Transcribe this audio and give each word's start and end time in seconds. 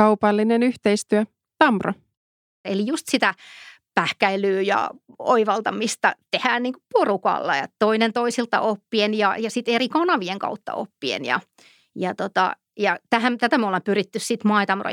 Kaupallinen 0.00 0.62
yhteistyö 0.62 1.24
Tamro. 1.58 1.92
Eli 2.64 2.86
just 2.86 3.08
sitä 3.10 3.34
pähkäilyä 3.94 4.60
ja 4.60 4.90
oivaltamista 5.18 6.12
tehdään 6.30 6.62
niin 6.62 6.74
porukalla 6.92 7.56
ja 7.56 7.68
toinen 7.78 8.12
toisilta 8.12 8.60
oppien 8.60 9.14
ja, 9.14 9.36
ja 9.36 9.50
sitten 9.50 9.74
eri 9.74 9.88
kanavien 9.88 10.38
kautta 10.38 10.74
oppien. 10.74 11.24
Ja, 11.24 11.40
ja, 11.94 12.14
tota, 12.14 12.56
ja 12.78 12.98
tähän, 13.10 13.38
tätä 13.38 13.58
me 13.58 13.66
ollaan 13.66 13.82
pyritty 13.82 14.18
sitten 14.18 14.48
Maitamro 14.48 14.90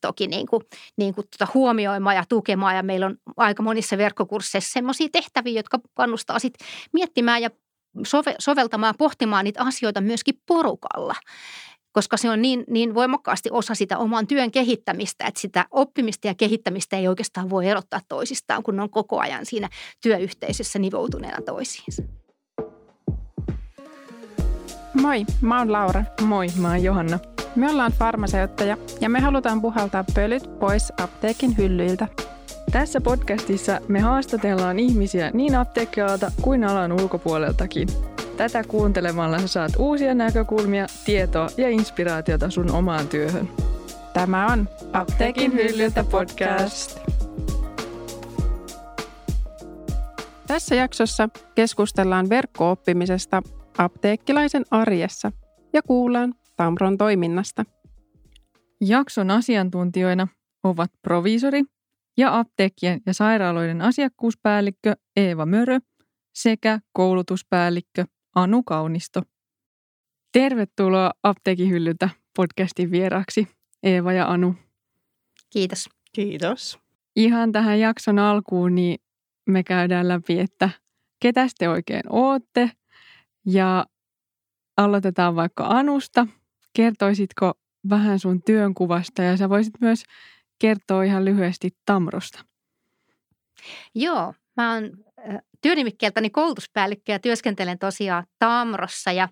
toki 0.00 0.26
niin 0.26 0.46
kuin, 0.46 0.62
niin 0.96 1.14
kuin 1.14 1.26
tota 1.38 1.52
huomioimaan 1.54 2.16
ja 2.16 2.24
tukemaan. 2.28 2.76
Ja 2.76 2.82
meillä 2.82 3.06
on 3.06 3.16
aika 3.36 3.62
monissa 3.62 3.98
verkkokursseissa 3.98 4.72
sellaisia 4.72 5.08
tehtäviä, 5.12 5.58
jotka 5.58 5.78
kannustaa 5.94 6.38
sitten 6.38 6.66
miettimään 6.92 7.42
ja 7.42 7.50
sove, 8.06 8.34
soveltamaan 8.38 8.94
pohtimaan 8.98 9.44
niitä 9.44 9.62
asioita 9.62 10.00
myöskin 10.00 10.34
porukalla 10.46 11.14
koska 11.96 12.16
se 12.16 12.30
on 12.30 12.42
niin, 12.42 12.64
niin 12.70 12.94
voimakkaasti 12.94 13.48
osa 13.52 13.74
sitä 13.74 13.98
oman 13.98 14.26
työn 14.26 14.50
kehittämistä, 14.50 15.26
että 15.26 15.40
sitä 15.40 15.64
oppimista 15.70 16.26
ja 16.26 16.34
kehittämistä 16.34 16.96
ei 16.96 17.08
oikeastaan 17.08 17.50
voi 17.50 17.66
erottaa 17.66 18.00
toisistaan, 18.08 18.62
kun 18.62 18.76
ne 18.76 18.82
on 18.82 18.90
koko 18.90 19.20
ajan 19.20 19.46
siinä 19.46 19.68
työyhteisössä 20.02 20.78
nivoutuneena 20.78 21.42
toisiinsa. 21.42 22.02
Moi, 24.94 25.26
mä 25.40 25.58
oon 25.58 25.72
Laura. 25.72 26.04
Moi, 26.20 26.46
mä 26.60 26.68
oon 26.68 26.82
Johanna. 26.82 27.18
Me 27.54 27.70
ollaan 27.70 27.92
farmaseuttajia 27.92 28.76
ja 29.00 29.08
me 29.08 29.20
halutaan 29.20 29.62
puhaltaa 29.62 30.04
pölyt 30.14 30.58
pois 30.58 30.92
apteekin 31.02 31.56
hyllyiltä. 31.58 32.08
Tässä 32.72 33.00
podcastissa 33.00 33.80
me 33.88 34.00
haastatellaan 34.00 34.78
ihmisiä 34.78 35.30
niin 35.34 35.54
apteekkialalta 35.54 36.32
kuin 36.42 36.64
alan 36.64 36.92
ulkopuoleltakin– 36.92 37.88
Tätä 38.36 38.64
kuuntelemalla 38.68 39.38
sä 39.38 39.48
saat 39.48 39.72
uusia 39.78 40.14
näkökulmia, 40.14 40.86
tietoa 41.04 41.48
ja 41.56 41.68
inspiraatiota 41.68 42.50
sun 42.50 42.70
omaan 42.70 43.08
työhön. 43.08 43.48
Tämä 44.12 44.46
on 44.52 44.68
Apteekin 44.92 45.52
hyllyltä 45.52 46.04
podcast. 46.04 46.98
Tässä 50.46 50.74
jaksossa 50.74 51.28
keskustellaan 51.54 52.28
verkkooppimisesta 52.28 53.42
apteekkilaisen 53.78 54.64
arjessa 54.70 55.32
ja 55.72 55.82
kuullaan 55.82 56.34
Tamron 56.56 56.98
toiminnasta. 56.98 57.64
Jakson 58.80 59.30
asiantuntijoina 59.30 60.28
ovat 60.64 60.90
proviisori 61.02 61.62
ja 62.18 62.38
apteekkien 62.38 63.00
ja 63.06 63.14
sairaaloiden 63.14 63.82
asiakkuuspäällikkö 63.82 64.96
Eeva 65.16 65.46
Mörö 65.46 65.78
sekä 66.34 66.80
koulutuspäällikkö 66.92 68.04
Anu 68.36 68.62
Kaunisto. 68.62 69.22
Tervetuloa 70.32 71.10
Apteekin 71.22 71.70
hyllyltä 71.70 72.10
podcastin 72.36 72.90
vieraaksi 72.90 73.48
Eeva 73.82 74.12
ja 74.12 74.30
Anu. 74.30 74.54
Kiitos. 75.50 75.88
Kiitos. 76.12 76.78
Ihan 77.16 77.52
tähän 77.52 77.80
jakson 77.80 78.18
alkuun 78.18 78.74
niin 78.74 78.98
me 79.46 79.62
käydään 79.62 80.08
läpi, 80.08 80.40
että 80.40 80.70
ketä 81.20 81.46
te 81.58 81.68
oikein 81.68 82.02
ootte 82.08 82.70
ja 83.46 83.86
aloitetaan 84.76 85.36
vaikka 85.36 85.66
Anusta. 85.66 86.26
Kertoisitko 86.72 87.52
vähän 87.90 88.18
sun 88.18 88.42
työnkuvasta 88.42 89.22
ja 89.22 89.36
sä 89.36 89.48
voisit 89.48 89.74
myös 89.80 90.02
kertoa 90.58 91.02
ihan 91.02 91.24
lyhyesti 91.24 91.76
Tamrosta. 91.86 92.44
Joo, 93.94 94.34
mä 94.56 94.74
oon 94.74 94.90
työnimikkeeltäni 95.66 96.30
koulutuspäällikkö 96.30 97.12
ja 97.12 97.18
työskentelen 97.18 97.78
tosiaan 97.78 98.26
Tamrossa. 98.38 99.12
Ja 99.12 99.28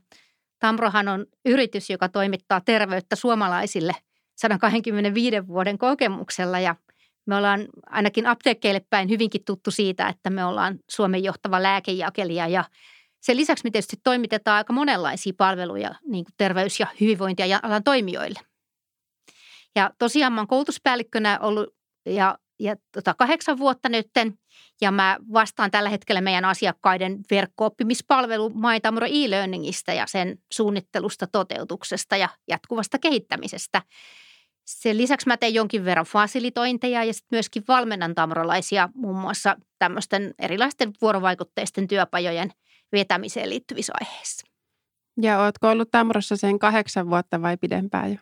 Tamrohan 0.59 1.09
on 1.09 1.27
yritys, 1.45 1.91
joka 1.91 2.09
toimittaa 2.09 2.61
terveyttä 2.61 3.17
suomalaisille 3.17 3.93
125 4.37 5.49
vuoden 5.49 5.79
kokemuksella. 5.79 6.61
Ja 6.61 6.77
me 7.27 7.37
ollaan 7.37 7.69
ainakin 7.87 8.27
apteekkeille 8.27 8.81
päin 8.91 9.09
hyvinkin 9.09 9.45
tuttu 9.45 9.71
siitä, 9.71 10.09
että 10.09 10.31
me 10.31 10.45
ollaan 10.45 10.79
Suomen 10.91 11.25
johtava 11.25 11.63
lääkejakelija. 11.63 12.49
Ja 12.49 12.65
sen 13.21 13.37
lisäksi 13.37 13.65
me 13.65 13.71
tietysti 13.71 13.97
toimitetaan 14.05 14.57
aika 14.57 14.73
monenlaisia 14.73 15.33
palveluja 15.37 15.95
niin 16.07 16.25
kuin 16.25 16.35
terveys- 16.37 16.81
ja 16.81 16.87
hyvinvointia 17.01 17.47
ja 17.47 17.61
alan 17.63 17.85
toimijoille. 17.85 18.41
Ja 19.77 19.91
tosiaan 19.99 20.33
mä 20.33 20.41
oon 20.41 20.49
koulutuspäällikkönä 20.49 21.39
ollut 21.43 21.75
ja 22.07 22.39
ja 22.61 22.77
tota, 22.93 23.15
kahdeksan 23.15 23.59
vuotta 23.59 23.89
nytten. 23.89 24.39
Ja 24.81 24.91
mä 24.91 25.19
vastaan 25.33 25.71
tällä 25.71 25.89
hetkellä 25.89 26.21
meidän 26.21 26.45
asiakkaiden 26.45 27.21
verkko-oppimispalvelu 27.31 28.51
Maitamuro 28.55 29.07
e-learningista 29.07 29.93
ja 29.93 30.07
sen 30.07 30.39
suunnittelusta, 30.53 31.27
toteutuksesta 31.27 32.17
ja 32.17 32.29
jatkuvasta 32.49 32.99
kehittämisestä. 32.99 33.83
Sen 34.67 34.99
lisäksi 34.99 35.27
mä 35.27 35.37
teen 35.37 35.55
jonkin 35.55 35.85
verran 35.85 36.07
fasilitointeja 36.07 37.05
ja 37.05 37.13
sitten 37.13 37.37
myöskin 37.37 37.65
valmennan 37.69 38.15
tamrolaisia 38.15 38.89
muun 38.95 39.17
muassa 39.17 39.57
tämmöisten 39.79 40.35
erilaisten 40.39 40.93
vuorovaikutteisten 41.03 41.89
työpajojen 41.89 42.51
vetämiseen 42.93 43.51
liittyvissä 43.51 43.93
aiheissa. 44.01 44.47
Ja 45.23 45.41
ootko 45.41 45.69
ollut 45.69 45.91
Tamrossa 45.91 46.37
sen 46.37 46.59
kahdeksan 46.59 47.11
vuotta 47.11 47.43
vai 47.43 47.57
pidempään 47.57 48.11
jo? 48.11 48.19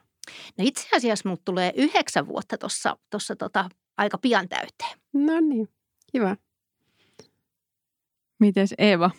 No 0.58 0.64
itse 0.64 0.96
asiassa 0.96 1.28
mut 1.28 1.44
tulee 1.44 1.72
yhdeksän 1.76 2.26
vuotta 2.28 2.58
tuossa 3.10 3.36
tota 3.38 3.68
aika 3.96 4.18
pian 4.18 4.48
täyteen. 4.48 4.98
No 5.12 5.40
niin, 5.40 5.68
kiva. 6.12 6.36
Mites 8.40 8.74
Eeva? 8.78 9.10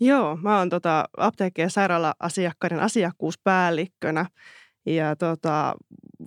Joo, 0.00 0.36
mä 0.36 0.58
oon 0.58 0.70
tota 0.70 1.04
apteekkien 1.16 1.70
sairaala-asiakkaiden 1.70 2.80
asiakkuuspäällikkönä 2.80 4.26
ja 4.86 5.16
tota, 5.16 5.74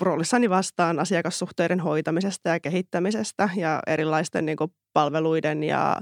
roolissani 0.02 0.50
vastaan 0.50 1.00
asiakassuhteiden 1.00 1.80
hoitamisesta 1.80 2.50
ja 2.50 2.59
kehittämisestä 2.59 3.50
ja 3.56 3.80
erilaisten 3.88 4.46
niin 4.46 4.58
kuin, 4.58 4.72
palveluiden 4.94 5.64
ja, 5.64 6.02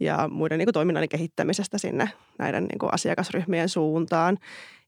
ja 0.00 0.28
muiden 0.32 0.58
niin 0.58 0.66
kuin, 0.66 0.72
toiminnan 0.72 1.08
kehittämisestä 1.08 1.78
sinne 1.78 2.10
näiden 2.38 2.64
niin 2.64 2.78
kuin, 2.78 2.94
asiakasryhmien 2.94 3.68
suuntaan. 3.68 4.38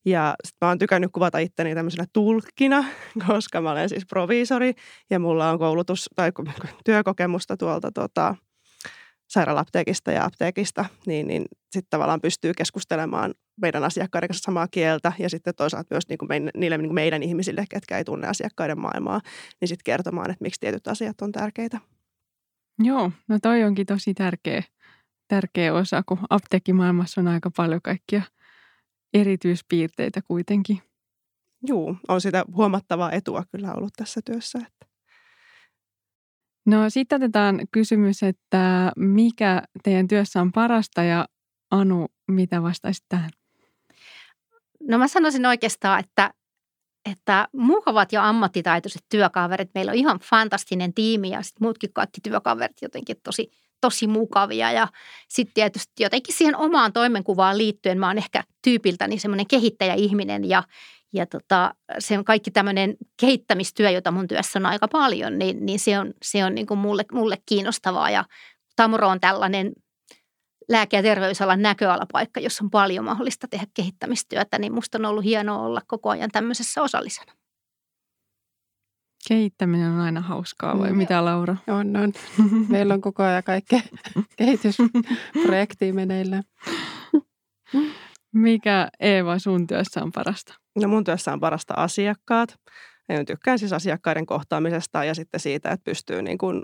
Ja 0.05 0.35
sit 0.45 0.57
mä 0.61 0.69
oon 0.69 0.79
tykännyt 0.79 1.13
kuvata 1.13 1.39
itteni 1.39 1.75
tämmöisenä 1.75 2.05
tulkkina, 2.13 2.85
koska 3.27 3.61
mä 3.61 3.71
olen 3.71 3.89
siis 3.89 4.07
proviisori 4.07 4.73
ja 5.11 5.19
mulla 5.19 5.51
on 5.51 5.59
koulutus 5.59 6.11
tai 6.17 6.33
työkokemusta 6.85 7.57
tuolta 7.57 7.93
tota, 7.93 8.35
sairaalapteekista 9.29 10.13
ja 10.13 10.25
apteekista, 10.25 10.85
niin, 11.07 11.27
niin 11.27 11.45
sitten 11.71 11.91
tavallaan 11.91 12.21
pystyy 12.21 12.55
keskustelemaan 12.55 13.35
meidän 13.61 13.85
asiakkaiden 13.85 14.29
kanssa 14.29 14.45
samaa 14.45 14.69
kieltä 14.69 15.13
ja 15.19 15.31
sitten 15.31 15.55
toisaalta 15.55 15.95
myös 15.95 16.09
niin 16.09 16.19
meidän, 16.29 16.51
niille 16.57 16.79
niin 16.79 16.95
meidän 16.95 17.23
ihmisille, 17.23 17.65
ketkä 17.71 17.99
ei 17.99 18.05
tunne 18.05 18.27
asiakkaiden 18.27 18.81
maailmaa, 18.81 19.21
niin 19.61 19.69
sitten 19.69 19.85
kertomaan, 19.85 20.31
että 20.31 20.43
miksi 20.43 20.61
tietyt 20.61 20.89
asiat 20.89 21.21
on 21.21 21.33
tärkeitä. 21.33 21.79
Joo, 22.79 23.13
no 23.29 23.39
toi 23.43 23.65
onkin 23.65 23.87
tosi 23.87 24.15
tärkeä, 24.15 24.63
tärkeä 25.29 25.75
osa, 25.75 26.03
kun 26.07 26.19
apteekkimaailmassa 26.31 27.21
on 27.21 27.29
aika 27.29 27.51
paljon 27.57 27.83
kaikkia– 27.83 28.23
erityispiirteitä 29.15 30.23
kuitenkin. 30.23 30.83
Joo, 31.63 31.97
on 32.09 32.21
sitä 32.21 32.45
huomattavaa 32.55 33.13
etua 33.13 33.45
kyllä 33.51 33.75
ollut 33.75 33.93
tässä 33.97 34.21
työssä. 34.25 34.59
Että. 34.59 34.87
No 36.67 36.91
sitten 36.91 37.17
otetaan 37.17 37.61
kysymys, 37.71 38.23
että 38.23 38.93
mikä 38.97 39.63
teidän 39.83 40.09
työssä 40.09 40.41
on 40.41 40.53
parasta 40.53 41.03
ja 41.03 41.29
Anu, 41.71 42.07
mitä 42.29 42.63
vastaisit 42.63 43.05
tähän? 43.09 43.31
No 44.81 44.99
mä 44.99 45.09
sanoisin 45.09 45.47
oikeastaan, 45.47 46.01
että, 46.01 46.31
että 47.11 47.49
mukavat 47.53 48.13
ja 48.13 48.29
ammattitaitoiset 48.29 49.03
työkaverit. 49.09 49.71
Meillä 49.75 49.91
on 49.91 49.99
ihan 49.99 50.19
fantastinen 50.19 50.95
tiimi 50.95 51.31
ja 51.31 51.43
sitten 51.43 51.65
muutkin 51.65 51.93
kaikki 51.93 52.21
työkaverit 52.21 52.83
jotenkin 52.83 53.17
tosi 53.23 53.51
tosi 53.81 54.07
mukavia 54.07 54.73
ja 54.73 54.89
sitten 55.29 55.55
tietysti 55.55 56.03
jotenkin 56.03 56.35
siihen 56.35 56.57
omaan 56.57 56.93
toimenkuvaan 56.93 57.59
liittyen 57.59 57.99
mä 57.99 58.07
oon 58.07 58.19
ehkä 58.19 58.45
tyypiltäni 58.63 59.19
semmoinen 59.19 59.47
kehittäjäihminen 59.47 60.49
ja, 60.49 60.63
ja 61.13 61.27
tota, 61.27 61.75
se 61.99 62.19
on 62.19 62.25
kaikki 62.25 62.51
tämmöinen 62.51 62.97
kehittämistyö, 63.21 63.91
jota 63.91 64.11
mun 64.11 64.29
työssä 64.29 64.59
on 64.59 64.67
aika 64.67 64.89
paljon, 64.89 65.39
niin, 65.39 65.67
niin 65.67 65.79
se 65.79 65.99
on, 65.99 66.15
se 66.23 66.45
on 66.45 66.55
niin 66.55 66.67
kuin 66.67 66.79
mulle, 66.79 67.05
mulle 67.13 67.37
kiinnostavaa 67.47 68.11
ja 68.11 68.25
Tamro 68.77 69.09
on 69.09 69.21
tällainen 69.21 69.73
lääke- 70.69 70.97
ja 70.97 71.03
terveysalan 71.03 71.63
näköalapaikka, 71.63 72.41
jossa 72.41 72.65
on 72.65 72.71
paljon 72.71 73.05
mahdollista 73.05 73.49
tehdä 73.49 73.67
kehittämistyötä, 73.75 74.59
niin 74.59 74.75
musta 74.75 74.99
on 74.99 75.05
ollut 75.05 75.25
hienoa 75.25 75.59
olla 75.59 75.81
koko 75.87 76.11
ajan 76.11 76.31
tämmöisessä 76.31 76.83
osallisena. 76.83 77.38
Kehittäminen 79.29 79.91
on 79.91 80.01
aina 80.01 80.21
hauskaa 80.21 80.79
vai 80.79 80.91
mm. 80.91 80.97
mitä 80.97 81.25
Laura? 81.25 81.57
On, 81.67 81.97
on. 81.97 82.13
Meillä 82.69 82.95
on 82.95 83.01
koko 83.01 83.23
ajan 83.23 83.43
kaikkea 83.43 83.81
kehitysprojektia 84.37 85.95
meneillä. 85.95 86.43
Mikä 88.33 88.89
Eeva 89.01 89.39
sun 89.39 89.67
työssä 89.67 90.03
on 90.03 90.13
parasta? 90.13 90.55
No 90.81 90.89
mun 90.89 91.05
työssä 91.05 91.33
on 91.33 91.41
parasta 91.41 91.75
asiakkaat. 91.75 92.57
Ja 93.09 93.25
tykkään 93.25 93.59
siis 93.59 93.73
asiakkaiden 93.73 94.27
kohtaamisesta 94.27 95.05
ja 95.05 95.15
sitten 95.15 95.41
siitä, 95.41 95.71
että 95.71 95.85
pystyy, 95.85 96.23
niin 96.23 96.39
kuin, 96.39 96.63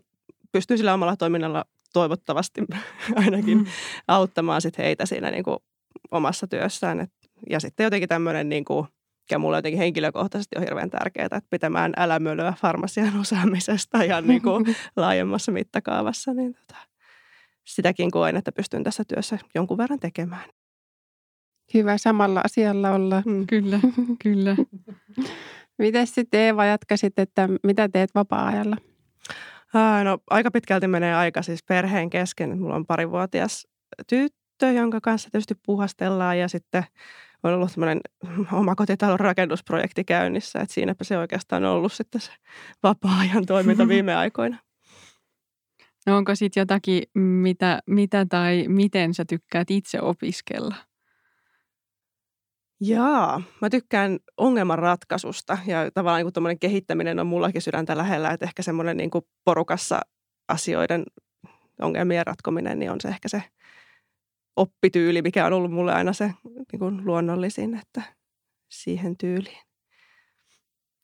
pystyy 0.52 0.76
sillä 0.76 0.94
omalla 0.94 1.16
toiminnalla 1.16 1.64
toivottavasti 1.92 2.60
ainakin 3.24 3.58
mm. 3.58 3.66
auttamaan 4.08 4.60
sit 4.60 4.78
heitä 4.78 5.06
siinä 5.06 5.30
niin 5.30 5.44
kuin 5.44 5.58
omassa 6.10 6.46
työssään. 6.46 7.00
Et, 7.00 7.10
ja 7.50 7.60
sitten 7.60 7.84
jotenkin 7.84 8.08
tämmöinen 8.08 8.48
niin 8.48 8.64
kuin 8.64 8.86
mikä 9.24 9.38
mulle 9.38 9.58
jotenkin 9.58 9.78
henkilökohtaisesti 9.78 10.56
on 10.56 10.62
hirveän 10.62 10.90
tärkeää, 10.90 11.24
että 11.24 11.40
pitämään 11.50 11.92
älämölöä 11.96 12.54
farmasian 12.60 13.20
osaamisesta 13.20 14.02
ihan 14.02 14.26
niin 14.26 14.42
kuin 14.42 14.64
laajemmassa 14.96 15.52
mittakaavassa, 15.52 16.34
niin 16.34 16.54
tota, 16.54 16.76
sitäkin 17.64 18.10
koen, 18.10 18.36
että 18.36 18.52
pystyn 18.52 18.84
tässä 18.84 19.04
työssä 19.08 19.38
jonkun 19.54 19.78
verran 19.78 20.00
tekemään. 20.00 20.44
Hyvä 21.74 21.98
samalla 21.98 22.40
asialla 22.44 22.90
olla. 22.90 23.22
Mm. 23.26 23.46
Kyllä, 23.46 23.80
kyllä. 24.24 24.56
Miten 25.78 26.06
sitten 26.06 26.40
Eeva 26.40 26.64
jatkasit, 26.64 27.18
että 27.18 27.48
mitä 27.62 27.88
teet 27.88 28.10
vapaa-ajalla? 28.14 28.76
No 30.04 30.18
aika 30.30 30.50
pitkälti 30.50 30.88
menee 30.88 31.14
aika 31.14 31.42
siis 31.42 31.62
perheen 31.62 32.10
kesken. 32.10 32.58
Mulla 32.58 32.74
on 32.74 32.86
parivuotias 32.86 33.66
tyttö, 34.06 34.70
jonka 34.70 35.00
kanssa 35.00 35.30
tietysti 35.30 35.54
puhastellaan 35.66 36.38
ja 36.38 36.48
sitten 36.48 36.84
on 37.44 37.54
ollut 37.54 37.72
tämmöinen 37.72 38.00
omakotitalon 38.52 39.20
rakennusprojekti 39.20 40.04
käynnissä, 40.04 40.60
että 40.60 40.74
siinäpä 40.74 41.04
se 41.04 41.18
oikeastaan 41.18 41.64
on 41.64 41.72
ollut 41.72 41.92
sitten 41.92 42.20
se 42.20 42.32
vapaa-ajan 42.82 43.46
toiminta 43.46 43.88
viime 43.94 44.14
aikoina. 44.14 44.58
No 46.06 46.16
onko 46.16 46.34
sitten 46.34 46.60
jotakin, 46.60 47.02
mitä, 47.14 47.80
mitä 47.86 48.26
tai 48.28 48.64
miten 48.68 49.14
sä 49.14 49.24
tykkäät 49.24 49.70
itse 49.70 50.00
opiskella? 50.00 50.74
Jaa, 52.80 53.42
mä 53.60 53.70
tykkään 53.70 54.18
ongelmanratkaisusta 54.36 55.58
ja 55.66 55.90
tavallaan 55.94 56.20
niin 56.20 56.58
kehittäminen 56.58 57.20
on 57.20 57.26
mullakin 57.26 57.62
sydäntä 57.62 57.96
lähellä, 57.96 58.30
että 58.30 58.46
ehkä 58.46 58.62
semmoinen 58.62 58.96
niin 58.96 59.10
kuin 59.10 59.24
porukassa 59.44 60.00
asioiden 60.48 61.04
ongelmien 61.80 62.26
ratkominen 62.26 62.78
niin 62.78 62.90
on 62.90 63.00
se 63.00 63.08
ehkä 63.08 63.28
se 63.28 63.42
oppityyli, 64.56 65.22
mikä 65.22 65.46
on 65.46 65.52
ollut 65.52 65.72
mulle 65.72 65.92
aina 65.92 66.12
se 66.12 66.24
niin 66.72 66.78
kuin 66.78 67.04
luonnollisin, 67.04 67.74
että 67.74 68.02
siihen 68.70 69.16
tyyliin. 69.18 69.62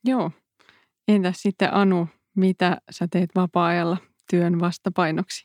Joo. 0.05 0.31
Entäs 1.09 1.43
sitten 1.43 1.75
Anu, 1.75 2.09
mitä 2.37 2.81
sä 2.91 3.09
teet 3.11 3.31
vapaa-ajalla 3.35 3.97
työn 4.31 4.61
vastapainoksi? 4.61 5.45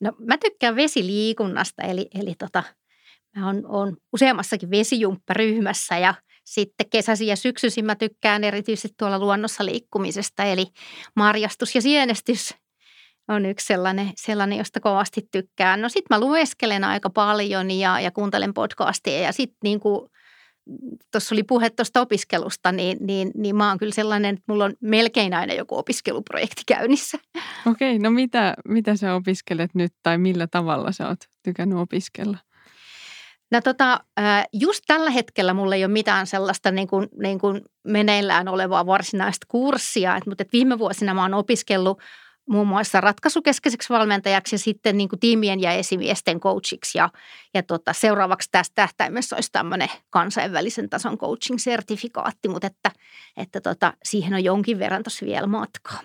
No 0.00 0.12
mä 0.18 0.38
tykkään 0.38 0.76
vesiliikunnasta, 0.76 1.82
eli, 1.82 2.08
eli 2.14 2.34
tota, 2.38 2.62
mä 3.36 3.46
oon, 3.46 3.62
oon 3.66 3.96
useammassakin 4.12 4.70
vesijumpparyhmässä 4.70 5.98
ja 5.98 6.14
sitten 6.44 6.90
kesäisin 6.90 7.26
ja 7.26 7.36
syksyisin 7.36 7.84
mä 7.84 7.94
tykkään 7.94 8.44
erityisesti 8.44 8.94
tuolla 8.98 9.18
luonnossa 9.18 9.64
liikkumisesta, 9.64 10.44
eli 10.44 10.66
marjastus 11.16 11.74
ja 11.74 11.82
sienestys 11.82 12.54
on 13.28 13.46
yksi 13.46 13.66
sellainen, 13.66 14.10
sellainen 14.16 14.58
josta 14.58 14.80
kovasti 14.80 15.28
tykkään. 15.32 15.80
No 15.80 15.88
sitten 15.88 16.16
mä 16.16 16.20
lueskelen 16.20 16.84
aika 16.84 17.10
paljon 17.10 17.70
ja, 17.70 18.00
ja 18.00 18.10
kuuntelen 18.10 18.54
podcastia 18.54 19.20
ja 19.20 19.32
sitten 19.32 19.58
niin 19.62 19.80
kuin 19.80 20.10
tuossa 21.12 21.34
oli 21.34 21.42
puhe 21.42 21.70
tuosta 21.70 22.00
opiskelusta, 22.00 22.72
niin, 22.72 22.98
niin, 23.00 23.30
niin 23.34 23.56
mä 23.56 23.68
oon 23.68 23.78
kyllä 23.78 23.94
sellainen, 23.94 24.34
että 24.34 24.44
mulla 24.48 24.64
on 24.64 24.74
melkein 24.80 25.34
aina 25.34 25.54
joku 25.54 25.78
opiskeluprojekti 25.78 26.62
käynnissä. 26.66 27.18
Okei, 27.66 27.98
no 27.98 28.10
mitä, 28.10 28.54
mitä 28.68 28.96
sä 28.96 29.14
opiskelet 29.14 29.74
nyt 29.74 29.92
tai 30.02 30.18
millä 30.18 30.46
tavalla 30.46 30.92
sä 30.92 31.08
oot 31.08 31.20
tykännyt 31.42 31.78
opiskella? 31.78 32.38
No 33.50 33.60
tota, 33.60 34.00
just 34.52 34.82
tällä 34.86 35.10
hetkellä 35.10 35.54
mulla 35.54 35.74
ei 35.74 35.84
ole 35.84 35.92
mitään 35.92 36.26
sellaista 36.26 36.70
niin 36.70 36.88
kuin, 36.88 37.08
niin 37.22 37.38
kuin 37.38 37.60
meneillään 37.84 38.48
olevaa 38.48 38.86
varsinaista 38.86 39.46
kurssia, 39.50 40.20
mutta 40.26 40.44
viime 40.52 40.78
vuosina 40.78 41.14
mä 41.14 41.22
oon 41.22 41.34
opiskellut 41.34 42.00
muun 42.48 42.68
muassa 42.68 43.00
ratkaisukeskeiseksi 43.00 43.88
valmentajaksi 43.88 44.54
ja 44.54 44.58
sitten 44.58 44.96
niin 44.96 45.08
kuin 45.08 45.20
tiimien 45.20 45.60
ja 45.60 45.72
esimiesten 45.72 46.40
coachiksi. 46.40 46.98
Ja, 46.98 47.10
ja 47.54 47.62
tota, 47.62 47.92
seuraavaksi 47.92 48.48
tästä 48.52 48.74
tähtäimessä 48.74 49.36
olisi 49.36 49.52
tämmöinen 49.52 49.88
kansainvälisen 50.10 50.90
tason 50.90 51.18
coaching-sertifikaatti, 51.18 52.48
mutta 52.48 52.66
että, 52.66 52.90
että 53.36 53.60
tota, 53.60 53.92
siihen 54.04 54.34
on 54.34 54.44
jonkin 54.44 54.78
verran 54.78 55.02
tuossa 55.02 55.26
vielä 55.26 55.46
matkaa. 55.46 56.00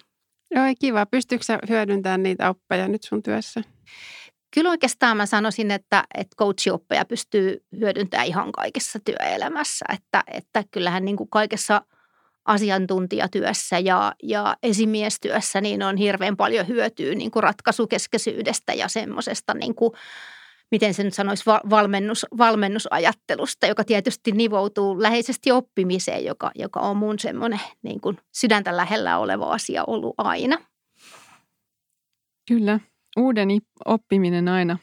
Joo, 0.55 0.65
kiva. 0.79 1.05
Pystyykö 1.05 1.43
sä 1.43 1.59
hyödyntämään 1.69 2.23
niitä 2.23 2.49
oppeja 2.49 2.87
nyt 2.87 3.03
sun 3.03 3.23
työssä? 3.23 3.61
Kyllä 4.53 4.69
oikeastaan 4.69 5.17
mä 5.17 5.25
sanoisin, 5.25 5.71
että, 5.71 6.03
että 6.17 6.35
coachioppeja 6.35 7.05
pystyy 7.05 7.65
hyödyntämään 7.79 8.27
ihan 8.27 8.51
kaikessa 8.51 8.99
työelämässä. 9.05 9.85
Että, 9.93 10.23
että 10.27 10.63
kyllähän 10.71 11.05
niin 11.05 11.17
kuin 11.17 11.29
kaikessa– 11.29 11.81
asiantuntijatyössä 12.45 13.79
ja, 13.79 14.13
ja 14.23 14.55
esimiestyössä 14.63 15.61
niin 15.61 15.83
on 15.83 15.97
hirveän 15.97 16.37
paljon 16.37 16.67
hyötyä 16.67 17.15
niin 17.15 17.31
kuin 17.31 17.43
ratkaisukeskeisyydestä 17.43 18.73
ja 18.73 18.87
semmoisesta, 18.87 19.53
niin 19.53 19.75
kuin, 19.75 19.91
miten 20.71 20.93
se 20.93 21.03
nyt 21.03 21.13
sanoisi, 21.13 21.43
valmennus, 21.45 22.25
valmennusajattelusta, 22.37 23.67
joka 23.67 23.83
tietysti 23.83 24.31
nivoutuu 24.31 25.01
läheisesti 25.01 25.51
oppimiseen, 25.51 26.25
joka, 26.25 26.51
joka 26.55 26.79
on 26.79 26.97
mun 26.97 27.19
semmoinen 27.19 27.59
niin 27.81 28.01
kuin 28.01 28.17
sydäntä 28.35 28.77
lähellä 28.77 29.17
oleva 29.17 29.45
asia 29.45 29.83
ollut 29.87 30.13
aina. 30.17 30.57
Kyllä, 32.47 32.79
uuden 33.17 33.49
oppiminen 33.85 34.47
aina, 34.47 34.77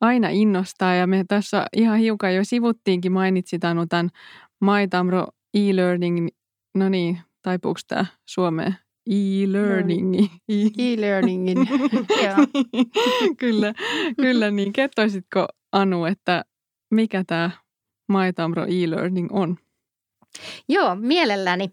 aina 0.00 0.28
innostaa 0.28 0.94
ja 0.94 1.06
me 1.06 1.24
tässä 1.28 1.66
ihan 1.76 1.98
hiukan 1.98 2.34
jo 2.34 2.44
sivuttiinkin, 2.44 3.12
mainitsit 3.12 3.64
Anu 3.64 3.86
tämän 3.86 4.10
MyTamro 4.60 5.26
e-learning 5.54 6.28
No 6.78 6.88
niin, 6.88 7.20
taipuuko 7.42 7.80
tämä 7.88 8.06
Suomeen? 8.26 8.76
E-learningi. 9.10 10.30
E-learningin, 10.78 11.68
kyllä, 13.40 13.74
kyllä 14.16 14.50
niin. 14.50 14.72
Kertoisitko 14.72 15.46
Anu, 15.72 16.04
että 16.04 16.44
mikä 16.90 17.24
tämä 17.26 17.50
MyTamro 18.08 18.64
e-learning 18.64 19.28
on? 19.30 19.58
Joo, 20.68 20.94
mielelläni. 20.94 21.70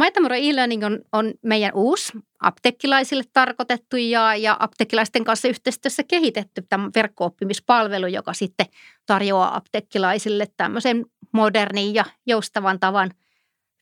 MyTamro 0.00 0.34
e-learning 0.34 0.84
on, 0.84 1.00
on 1.12 1.34
meidän 1.42 1.72
uusi 1.74 2.12
apteekkilaisille 2.40 3.24
tarkoitettu 3.32 3.96
ja, 3.96 4.36
ja 4.36 4.56
apteekkilaisten 4.60 5.24
kanssa 5.24 5.48
yhteistyössä 5.48 6.02
kehitetty 6.02 6.62
tämä 6.68 6.90
verkko-oppimispalvelu, 6.94 8.06
joka 8.06 8.32
sitten 8.32 8.66
tarjoaa 9.06 9.56
apteekkilaisille 9.56 10.46
tämmöisen 10.56 11.06
modernin 11.32 11.94
ja 11.94 12.04
joustavan 12.26 12.80
tavan– 12.80 13.10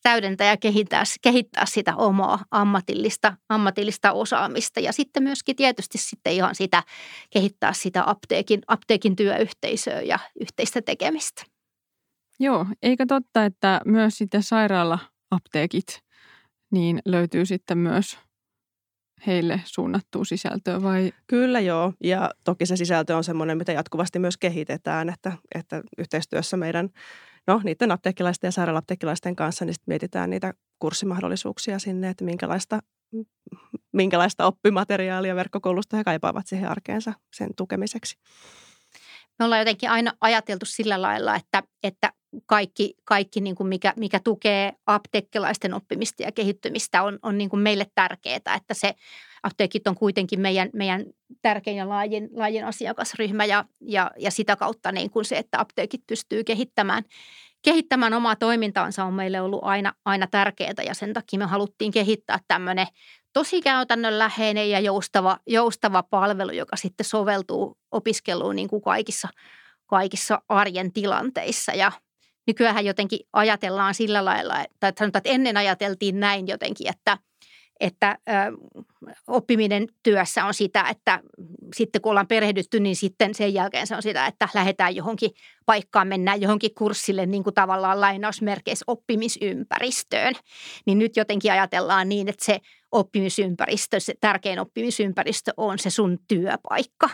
täydentää 0.02 0.46
ja 0.46 0.56
kehittää, 0.56 1.02
kehittää 1.22 1.66
sitä 1.66 1.96
omaa 1.96 2.44
ammatillista, 2.50 3.36
ammatillista 3.48 4.12
osaamista 4.12 4.80
ja 4.80 4.92
sitten 4.92 5.22
myöskin 5.22 5.56
tietysti 5.56 5.98
sitten 5.98 6.32
ihan 6.32 6.54
sitä 6.54 6.82
kehittää 7.30 7.72
sitä 7.72 8.02
apteekin, 8.10 8.60
apteekin 8.66 9.16
työyhteisöä 9.16 10.00
ja 10.00 10.18
yhteistä 10.40 10.82
tekemistä. 10.82 11.44
Joo, 12.40 12.66
eikö 12.82 13.04
totta, 13.08 13.44
että 13.44 13.80
myös 13.84 14.18
sitten 14.18 14.42
sairaala-apteekit 14.42 16.02
niin 16.72 17.02
löytyy 17.04 17.46
sitten 17.46 17.78
myös 17.78 18.18
heille 19.26 19.60
suunnattua 19.64 20.24
sisältöä 20.24 20.82
vai? 20.82 21.12
Kyllä 21.26 21.60
joo, 21.60 21.92
ja 22.04 22.30
toki 22.44 22.66
se 22.66 22.76
sisältö 22.76 23.16
on 23.16 23.24
semmoinen, 23.24 23.58
mitä 23.58 23.72
jatkuvasti 23.72 24.18
myös 24.18 24.36
kehitetään, 24.36 25.08
että, 25.08 25.32
että 25.54 25.82
yhteistyössä 25.98 26.56
meidän 26.56 26.88
no, 27.46 27.60
niiden 27.64 27.92
apteekkilaisten 27.92 28.48
ja 28.48 28.52
sairaala-apteekkilaisten 28.52 29.36
kanssa, 29.36 29.64
niin 29.64 29.74
mietitään 29.86 30.30
niitä 30.30 30.54
kurssimahdollisuuksia 30.78 31.78
sinne, 31.78 32.08
että 32.08 32.24
minkälaista, 32.24 32.78
minkälaista 33.92 34.46
oppimateriaalia 34.46 35.34
verkkokoulusta 35.34 35.96
he 35.96 36.04
kaipaavat 36.04 36.46
siihen 36.46 36.70
arkeensa 36.70 37.12
sen 37.34 37.50
tukemiseksi. 37.56 38.16
Me 39.38 39.44
ollaan 39.44 39.60
jotenkin 39.60 39.90
aina 39.90 40.12
ajateltu 40.20 40.66
sillä 40.66 41.02
lailla, 41.02 41.36
että, 41.36 41.62
että 41.82 42.12
kaikki, 42.46 42.94
kaikki 43.04 43.40
niin 43.40 43.54
kuin 43.54 43.68
mikä, 43.68 43.92
mikä 43.96 44.20
tukee 44.24 44.72
apteekkilaisten 44.86 45.74
oppimista 45.74 46.22
ja 46.22 46.32
kehittymistä 46.32 47.02
on, 47.02 47.18
on 47.22 47.38
niin 47.38 47.50
kuin 47.50 47.60
meille 47.60 47.86
tärkeää, 47.94 48.36
että 48.56 48.74
se 48.74 48.94
apteekit 49.42 49.86
on 49.86 49.94
kuitenkin 49.94 50.40
meidän, 50.40 50.70
meidän 50.72 51.04
tärkein 51.42 51.76
ja 51.76 51.88
laajin, 51.88 52.28
laajin 52.32 52.64
asiakasryhmä 52.64 53.44
ja, 53.44 53.64
ja, 53.80 54.10
ja 54.18 54.30
sitä 54.30 54.56
kautta 54.56 54.92
niin 54.92 55.10
kuin 55.10 55.24
se, 55.24 55.38
että 55.38 55.60
apteekit 55.60 56.02
pystyy 56.06 56.44
kehittämään, 56.44 57.04
kehittämään 57.62 58.14
omaa 58.14 58.36
toimintaansa 58.36 59.04
on 59.04 59.14
meille 59.14 59.40
ollut 59.40 59.60
aina, 59.62 59.92
aina 60.04 60.26
tärkeää 60.26 60.72
ja 60.86 60.94
sen 60.94 61.12
takia 61.12 61.38
me 61.38 61.44
haluttiin 61.44 61.92
kehittää 61.92 62.38
tämmöinen 62.48 62.86
tosi 63.32 63.60
käytännönläheinen 63.60 64.70
ja 64.70 64.80
joustava, 64.80 65.38
joustava 65.46 66.02
palvelu, 66.02 66.50
joka 66.50 66.76
sitten 66.76 67.06
soveltuu 67.06 67.78
opiskeluun 67.90 68.56
niin 68.56 68.68
kuin 68.68 68.82
kaikissa, 68.82 69.28
kaikissa 69.86 70.42
arjen 70.48 70.92
tilanteissa. 70.92 71.72
Ja 71.72 71.92
nykyään 72.46 72.84
jotenkin 72.84 73.20
ajatellaan 73.32 73.94
sillä 73.94 74.24
lailla, 74.24 74.54
tai 74.80 74.92
sanotaan, 74.98 75.20
että 75.20 75.30
ennen 75.30 75.56
ajateltiin 75.56 76.20
näin 76.20 76.48
jotenkin, 76.48 76.88
että– 76.88 77.18
että 77.82 78.18
ö, 78.28 78.32
oppiminen 79.26 79.88
työssä 80.02 80.44
on 80.44 80.54
sitä, 80.54 80.84
että 80.90 81.20
sitten 81.76 82.02
kun 82.02 82.10
ollaan 82.10 82.26
perehdytty, 82.26 82.80
niin 82.80 82.96
sitten 82.96 83.34
sen 83.34 83.54
jälkeen 83.54 83.86
se 83.86 83.96
on 83.96 84.02
sitä, 84.02 84.26
että 84.26 84.48
lähdetään 84.54 84.96
johonkin 84.96 85.30
paikkaan, 85.66 86.08
mennään 86.08 86.40
johonkin 86.40 86.74
kurssille 86.78 87.26
niin 87.26 87.44
kuin 87.44 87.54
tavallaan 87.54 88.00
lainausmerkeissä 88.00 88.84
oppimisympäristöön. 88.86 90.34
Niin 90.86 90.98
nyt 90.98 91.16
jotenkin 91.16 91.52
ajatellaan 91.52 92.08
niin, 92.08 92.28
että 92.28 92.44
se 92.44 92.60
oppimisympäristö, 92.92 94.00
se 94.00 94.14
tärkein 94.20 94.58
oppimisympäristö 94.58 95.52
on 95.56 95.78
se 95.78 95.90
sun 95.90 96.18
työpaikka. 96.28 97.10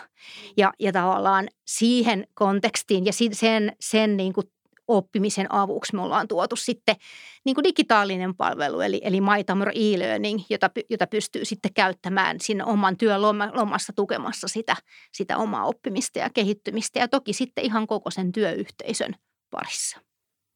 Ja, 0.56 0.72
ja 0.78 0.92
tavallaan 0.92 1.48
siihen 1.66 2.26
kontekstiin 2.34 3.06
ja 3.06 3.12
sen, 3.32 3.76
sen 3.80 4.16
niin 4.16 4.32
kuin 4.32 4.46
oppimisen 4.88 5.52
avuksi 5.52 5.94
me 5.94 6.02
ollaan 6.02 6.28
tuotu 6.28 6.56
sitten 6.56 6.96
niin 7.44 7.54
kuin 7.54 7.64
digitaalinen 7.64 8.34
palvelu, 8.34 8.80
eli, 8.80 9.00
eli 9.04 9.20
MyTamor 9.20 9.68
e-learning, 9.68 10.40
jota, 10.50 10.70
jota 10.90 11.06
pystyy 11.06 11.44
sitten 11.44 11.74
käyttämään 11.74 12.36
siinä 12.40 12.64
oman 12.64 12.96
työn 12.96 13.22
lomassa 13.22 13.92
tukemassa 13.96 14.48
sitä, 14.48 14.76
sitä 15.12 15.36
omaa 15.36 15.64
oppimista 15.64 16.18
ja 16.18 16.30
kehittymistä 16.34 16.98
ja 16.98 17.08
toki 17.08 17.32
sitten 17.32 17.64
ihan 17.64 17.86
koko 17.86 18.10
sen 18.10 18.32
työyhteisön 18.32 19.14
parissa. 19.50 20.00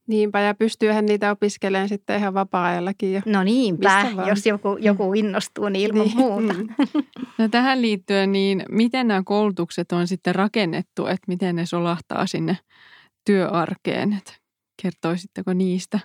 Niinpä, 0.08 0.40
ja 0.40 0.54
pystyyhän 0.54 1.06
niitä 1.06 1.30
opiskelemaan 1.30 1.88
sitten 1.88 2.18
ihan 2.18 2.34
vapaa-ajallakin 2.34 3.12
jo. 3.12 3.20
No 3.26 3.42
niinpä, 3.42 4.06
jos 4.26 4.46
joku, 4.46 4.76
joku 4.80 5.14
innostuu, 5.14 5.68
niin 5.68 5.90
ilman 5.90 6.06
niin. 6.06 6.16
muuta. 6.16 6.52
Mm. 6.52 6.68
No 7.38 7.48
tähän 7.48 7.82
liittyen, 7.82 8.32
niin 8.32 8.62
miten 8.68 9.08
nämä 9.08 9.22
koulutukset 9.24 9.92
on 9.92 10.06
sitten 10.06 10.34
rakennettu, 10.34 11.06
että 11.06 11.24
miten 11.28 11.56
ne 11.56 11.66
solahtaa 11.66 12.26
sinne 12.26 12.56
työarkeen? 13.24 14.12
Että 14.12 14.32
kertoisitteko 14.82 15.52
niistä? 15.52 16.00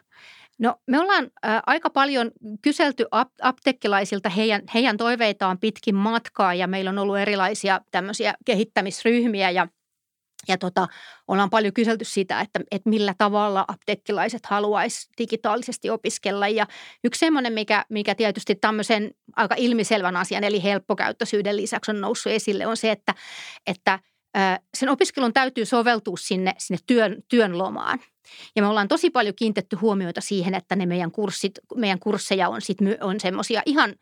No 0.60 0.76
me 0.88 1.00
ollaan 1.00 1.32
aika 1.66 1.90
paljon 1.90 2.32
kyselty 2.62 3.06
ap- 3.12 3.42
aptekkilaisilta 3.42 4.30
heidän, 4.30 4.62
heidän 4.74 4.98
toiveitaan 4.98 5.60
pitkin 5.60 5.96
matkaa 5.96 6.54
ja 6.54 6.68
meillä 6.68 6.90
on 6.90 7.00
ollut 7.00 7.18
erilaisia 7.18 7.82
tämmöisiä 7.92 8.34
kehittämisryhmiä 8.46 9.50
ja 9.50 9.68
ja 10.48 10.58
tota, 10.58 10.88
ollaan 11.28 11.50
paljon 11.50 11.74
kyselty 11.74 12.06
sitä, 12.06 12.42
että, 12.42 12.60
että 12.72 12.90
millä 12.90 13.14
tavalla 13.18 13.66
apteekkilaiset 13.68 14.46
haluaisi 14.46 15.10
digitaalisesti 15.18 15.90
opiskella. 15.90 16.48
Ja 16.48 16.68
yksi 17.04 17.20
semmoinen, 17.20 17.54
mikä, 17.54 17.86
mikä 17.90 18.16
tietysti 18.16 18.56
tämmöisen 18.56 19.12
aika 19.36 19.56
ilmiselvän 19.58 20.16
asian, 20.16 20.44
eli 20.44 20.64
helppokäyttöisyyden 20.64 21.58
lisäksi 21.58 21.92
on 21.92 22.02
noussut 22.02 22.32
esille, 22.32 22.68
on 22.68 22.78
se, 22.78 22.92
että, 22.92 23.14
että 23.68 24.00
sen 24.74 24.90
opiskelun 24.90 25.34
täytyy 25.34 25.66
soveltua 25.66 26.18
sinne, 26.20 26.54
sinne 26.58 26.80
työn, 26.88 27.24
työn 27.28 27.58
lomaan. 27.58 28.00
Ja 28.56 28.62
me 28.62 28.68
ollaan 28.68 28.88
tosi 28.88 29.10
paljon 29.10 29.36
kiinnitetty 29.36 29.76
huomioita 29.76 30.22
siihen, 30.22 30.56
että 30.56 30.76
ne 30.76 30.86
meidän, 30.86 31.12
kurssit, 31.12 31.60
meidän 31.76 32.00
kursseja 32.00 32.50
on, 32.50 32.62
sit, 32.62 32.78
on 33.02 33.20
semmoisia 33.20 33.62
ihan– 33.66 33.96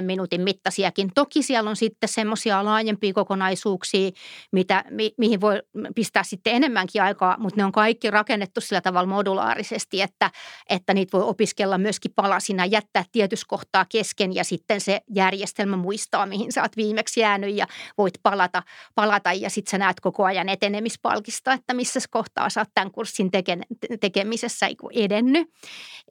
5-10 0.00 0.02
minuutin 0.02 0.40
mittaisiakin. 0.40 1.10
Toki 1.14 1.42
siellä 1.42 1.70
on 1.70 1.76
sitten 1.76 2.08
semmoisia 2.08 2.64
laajempia 2.64 3.12
kokonaisuuksia, 3.12 4.10
mitä, 4.52 4.84
mi, 4.90 5.14
mihin 5.18 5.40
voi 5.40 5.62
pistää 5.94 6.22
sitten 6.22 6.54
enemmänkin 6.54 7.02
aikaa, 7.02 7.36
mutta 7.38 7.56
ne 7.56 7.64
on 7.64 7.72
kaikki 7.72 8.10
rakennettu 8.10 8.60
sillä 8.60 8.80
tavalla 8.80 9.08
modulaarisesti, 9.08 10.02
että, 10.02 10.30
että 10.68 10.94
niitä 10.94 11.18
voi 11.18 11.26
opiskella 11.26 11.78
myöskin 11.78 12.12
palasina, 12.16 12.66
jättää 12.66 13.04
tietyskohtaa 13.12 13.86
kesken 13.88 14.34
ja 14.34 14.44
sitten 14.44 14.80
se 14.80 15.00
järjestelmä 15.14 15.76
muistaa, 15.76 16.26
mihin 16.26 16.52
sä 16.52 16.62
oot 16.62 16.76
viimeksi 16.76 17.20
jäänyt 17.20 17.56
ja 17.56 17.66
voit 17.98 18.14
palata, 18.22 18.62
palata 18.94 19.32
ja 19.32 19.50
sitten 19.50 19.70
sä 19.70 19.78
näet 19.78 20.00
koko 20.00 20.24
ajan 20.24 20.48
etenemispalkista, 20.48 21.52
että 21.52 21.74
missä 21.74 22.00
kohtaa 22.10 22.50
sä 22.50 22.60
oot 22.60 22.68
tämän 22.74 22.90
kurssin 22.90 23.30
teke, 23.30 23.58
tekemisessä 24.00 24.68
edennyt. 24.94 25.50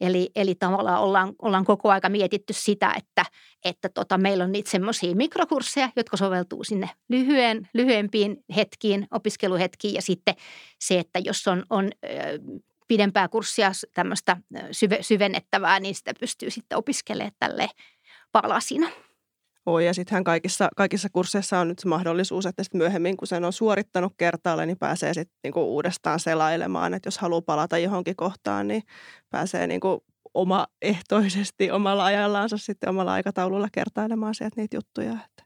Eli, 0.01 0.29
eli 0.35 0.55
tavallaan 0.55 1.01
ollaan, 1.01 1.33
ollaan 1.41 1.65
koko 1.65 1.89
aika 1.89 2.09
mietitty, 2.09 2.36
mietitty 2.37 2.53
sitä, 2.53 2.93
että, 2.97 3.25
että 3.65 3.89
tota, 3.89 4.17
meillä 4.17 4.43
on 4.43 4.51
niitä 4.51 4.69
semmoisia 4.69 5.15
mikrokursseja, 5.15 5.89
jotka 5.95 6.17
soveltuu 6.17 6.63
sinne 6.63 6.89
lyhyen, 7.09 7.69
lyhyempiin 7.73 8.43
hetkiin, 8.55 9.07
opiskeluhetkiin 9.11 9.93
ja 9.93 10.01
sitten 10.01 10.35
se, 10.79 10.99
että 10.99 11.19
jos 11.19 11.47
on, 11.47 11.63
on 11.69 11.91
pidempää 12.87 13.27
kurssia, 13.27 13.71
tämmöistä 13.93 14.37
syve, 14.71 14.97
syvennettävää, 15.01 15.79
niin 15.79 15.95
sitä 15.95 16.13
pystyy 16.19 16.49
sitten 16.49 16.77
opiskelemaan 16.77 17.31
tälle 17.39 17.69
palasina. 18.31 18.89
Oi, 19.65 19.85
ja 19.85 19.93
sittenhän 19.93 20.23
kaikissa, 20.23 20.69
kaikissa 20.75 21.09
kursseissa 21.13 21.59
on 21.59 21.67
nyt 21.67 21.79
se 21.79 21.87
mahdollisuus, 21.87 22.45
että 22.45 22.63
sitten 22.63 22.77
myöhemmin, 22.77 23.17
kun 23.17 23.27
sen 23.27 23.45
on 23.45 23.53
suorittanut 23.53 24.13
kertaalle, 24.17 24.65
niin 24.65 24.77
pääsee 24.77 25.13
sitten 25.13 25.37
niinku 25.43 25.61
uudestaan 25.61 26.19
selailemaan. 26.19 26.93
Että 26.93 27.07
jos 27.07 27.17
haluaa 27.17 27.41
palata 27.41 27.77
johonkin 27.77 28.15
kohtaan, 28.15 28.67
niin 28.67 28.83
pääsee 29.29 29.67
niinku 29.67 30.03
omaehtoisesti 30.37 31.71
omalla 31.71 32.05
ajallaansa 32.05 32.57
sitten 32.57 32.89
omalla 32.89 33.13
aikataululla 33.13 33.67
kertailemaan 33.71 34.35
sieltä 34.35 34.61
niitä 34.61 34.77
juttuja. 34.77 35.11
Että. 35.11 35.43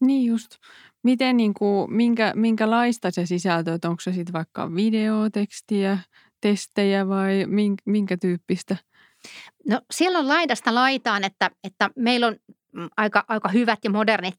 Niin 0.00 0.26
just. 0.26 0.56
Miten, 1.02 1.36
niin 1.36 1.54
kuin, 1.54 1.92
minkä, 1.94 2.32
minkälaista 2.36 3.10
se 3.10 3.26
sisältö, 3.26 3.74
että 3.74 3.88
onko 3.88 4.00
se 4.00 4.12
sitten 4.12 4.32
vaikka 4.32 4.74
videotekstiä, 4.74 5.98
testejä 6.40 7.08
vai 7.08 7.44
minkä, 7.46 7.82
minkä 7.86 8.16
tyyppistä? 8.16 8.76
No 9.68 9.80
siellä 9.92 10.18
on 10.18 10.28
laidasta 10.28 10.74
laitaan, 10.74 11.24
että, 11.24 11.50
että 11.64 11.90
meillä 11.96 12.26
on 12.26 12.36
aika, 12.96 13.24
aika 13.28 13.48
hyvät 13.48 13.78
ja 13.84 13.90
modernit 13.90 14.34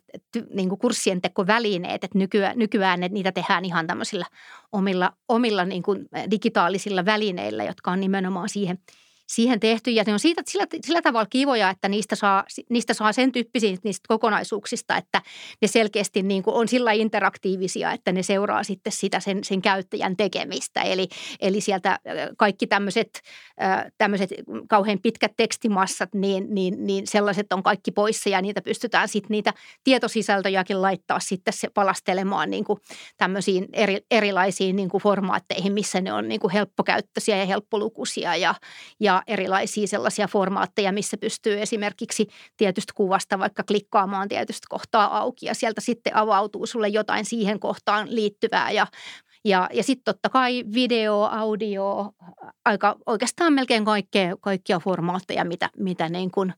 niin 0.54 0.70
kuin 0.70 0.80
kurssien 0.80 1.22
tekovälineet, 1.22 2.04
että 2.04 2.18
nykyään, 2.18 2.60
nykyään 2.60 3.04
että 3.04 3.14
niitä 3.14 3.32
tehdään 3.32 3.66
ihan 3.66 3.88
tämmöisillä 3.88 4.26
omilla, 4.72 5.12
omilla 5.28 5.66
niin 5.66 5.84
kuin 5.84 6.08
digitaalisilla 6.32 7.06
välineillä, 7.06 7.64
jotka 7.64 7.92
on 7.92 8.00
nimenomaan 8.00 8.50
siihen– 8.50 8.78
siihen 9.32 9.60
tehty. 9.60 9.92
Ja 9.92 10.04
ne 10.08 10.14
on 10.14 10.20
siitä, 10.20 10.42
sillä, 10.48 10.66
sillä 10.86 11.02
tavalla 11.02 11.28
kivoja, 11.30 11.70
että 11.70 11.90
niistä 11.90 12.16
saa, 12.16 12.44
niistä 12.70 12.94
saa 12.94 13.14
sen 13.14 13.32
tyyppisiä 13.32 13.78
niistä 13.84 14.08
kokonaisuuksista, 14.08 14.98
että 14.98 15.22
ne 15.62 15.68
selkeästi 15.68 16.24
niin 16.24 16.44
kuin 16.44 16.56
on 16.56 16.68
sillä 16.68 16.92
interaktiivisia, 16.92 17.92
että 17.92 18.12
ne 18.12 18.24
seuraa 18.24 18.64
sitten 18.64 18.94
sitä 18.94 19.20
sen, 19.20 19.44
sen 19.44 19.62
käyttäjän 19.62 20.18
tekemistä. 20.18 20.82
Eli, 20.82 21.08
eli 21.40 21.62
sieltä 21.62 22.00
kaikki 22.38 22.68
tämmöiset, 22.68 23.22
tämmöiset 23.98 24.30
kauhean 24.70 25.00
pitkät 25.04 25.32
tekstimassat, 25.38 26.10
niin, 26.14 26.48
niin, 26.50 26.88
niin 26.88 27.08
sellaiset 27.08 27.54
on 27.54 27.64
kaikki 27.64 27.92
poissa 27.92 28.30
ja 28.30 28.42
niitä 28.42 28.62
pystytään 28.62 29.08
sitten 29.08 29.30
niitä 29.30 29.54
tietosisältöjäkin 29.84 30.82
laittaa 30.82 31.20
sitten 31.20 31.54
se 31.54 31.68
palastelemaan 31.74 32.50
niin 32.50 32.64
kuin 32.64 32.80
tämmöisiin 33.18 33.68
eri, 33.74 33.98
erilaisiin 34.12 34.76
niin 34.76 34.90
kuin 34.90 35.02
formaatteihin, 35.04 35.74
missä 35.74 36.02
ne 36.02 36.14
on 36.14 36.28
niin 36.28 36.40
kuin 36.40 36.52
helppokäyttöisiä 36.52 37.38
ja 37.38 37.46
helppolukuisia 37.46 38.36
ja, 38.36 38.56
ja 39.00 39.21
erilaisia 39.28 39.88
sellaisia 39.88 40.28
formaatteja, 40.28 40.92
missä 40.92 41.18
pystyy 41.18 41.62
esimerkiksi 41.62 42.28
tietystä 42.58 42.94
kuvasta 42.96 43.40
vaikka 43.40 43.64
klikkaamaan 43.64 44.30
tietystä 44.30 44.68
kohtaa 44.70 45.18
auki 45.18 45.46
ja 45.46 45.56
sieltä 45.56 45.82
sitten 45.82 46.16
avautuu 46.16 46.66
sulle 46.66 46.88
jotain 46.88 47.26
siihen 47.26 47.60
kohtaan 47.60 48.16
liittyvää 48.16 48.72
ja 48.72 48.88
ja, 49.46 49.70
ja 49.74 49.84
sitten 49.84 50.14
totta 50.16 50.30
kai 50.30 50.64
video, 50.74 51.24
audio, 51.32 52.12
aika 52.66 52.96
oikeastaan 53.06 53.54
melkein 53.54 53.86
kaikkea, 53.86 54.36
kaikkia 54.42 54.80
formaatteja, 54.80 55.46
mitä, 55.46 55.70
mitä 55.78 56.10
niin 56.10 56.32
kuin 56.32 56.54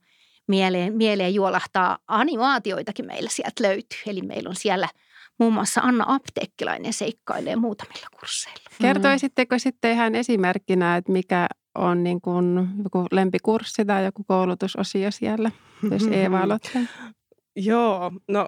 mieleen, 0.48 0.93
mieleen 0.93 1.34
juolahtaa. 1.34 1.98
Animaatioitakin 2.08 3.05
meillä 3.05 3.29
sieltä 3.29 3.63
löytyy. 3.63 4.00
Eli 4.08 4.22
meillä 4.22 4.50
on 4.50 4.55
siellä 4.55 4.88
muun 5.39 5.53
muassa 5.53 5.82
Anna 5.82 6.05
Apteekkilainen 6.08 6.93
seikkailee 6.93 7.55
muutamilla 7.55 8.08
kursseilla. 8.20 8.70
Kertoisitteko 8.82 9.60
sitten 9.60 9.91
ihan 9.91 10.15
esimerkkinä, 10.15 10.98
että 10.98 11.12
mikä 11.12 11.48
on 11.75 12.03
niin 12.03 12.22
kuin 12.22 12.70
joku 12.84 13.06
lempikurssi 13.12 13.86
tai 13.86 14.06
joku 14.06 14.24
koulutusosio 14.27 15.12
siellä, 15.12 15.51
jos 15.92 16.08
Eeva 16.12 16.39
aloittaa? 16.39 16.82
Joo, 17.56 18.12
no 18.27 18.48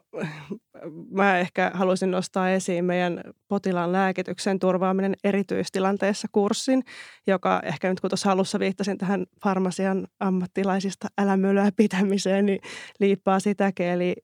mä 1.12 1.39
ehkä 1.39 1.72
haluaisin 1.74 2.12
nostaa 2.12 2.50
esiin 2.50 2.86
meidän 2.86 3.22
potilaan 3.48 3.91
lääkityksen 3.91 4.60
turvaaminen 4.60 5.13
erityistilanteessa 5.24 6.27
kurssin, 6.32 6.84
joka 7.27 7.62
ehkä 7.63 7.89
nyt 7.89 8.00
kun 8.00 8.10
tuossa 8.10 8.32
alussa 8.32 8.60
viittasin 8.60 8.98
tähän 8.98 9.25
farmasian 9.44 10.08
ammattilaisista 10.20 11.08
älämölyä 11.17 11.72
pitämiseen, 11.75 12.46
niin 12.46 12.60
liippaa 13.00 13.39
sitäkin. 13.39 13.86
Eli 13.86 14.15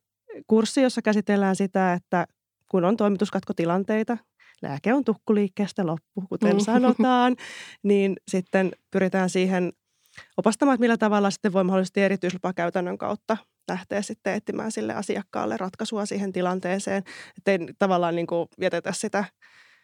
kurssi, 0.48 0.82
jossa 0.82 1.02
käsitellään 1.02 1.56
sitä, 1.56 1.94
että 1.94 2.28
kun 2.72 2.86
on 2.86 2.98
toimituskatkotilanteita, 2.98 4.18
lääke 4.62 4.94
on 4.94 5.04
tukkuliikkeestä 5.04 5.86
loppu, 5.86 6.22
kuten 6.30 6.56
mm. 6.56 6.60
sanotaan, 6.60 7.36
niin 7.84 8.16
sitten 8.28 8.72
pyritään 8.92 9.30
siihen 9.30 9.74
opastamaan, 10.38 10.76
että 10.76 10.82
millä 10.82 10.98
tavalla 10.98 11.32
sitten 11.32 11.54
voi 11.54 11.64
mahdollisesti 11.64 12.02
erityislupakäytännön 12.02 12.98
kautta 12.98 13.38
lähteä 13.68 14.02
sitten 14.02 14.34
etsimään 14.34 14.72
sille 14.72 14.94
asiakkaalle 14.94 15.58
ratkaisua 15.58 16.06
siihen 16.06 16.34
tilanteeseen, 16.34 17.04
ettei 17.38 17.60
tavallaan 17.80 18.16
niin 18.16 18.28
kuin 18.28 18.48
jätetä 18.62 18.94
sitä, 18.94 19.26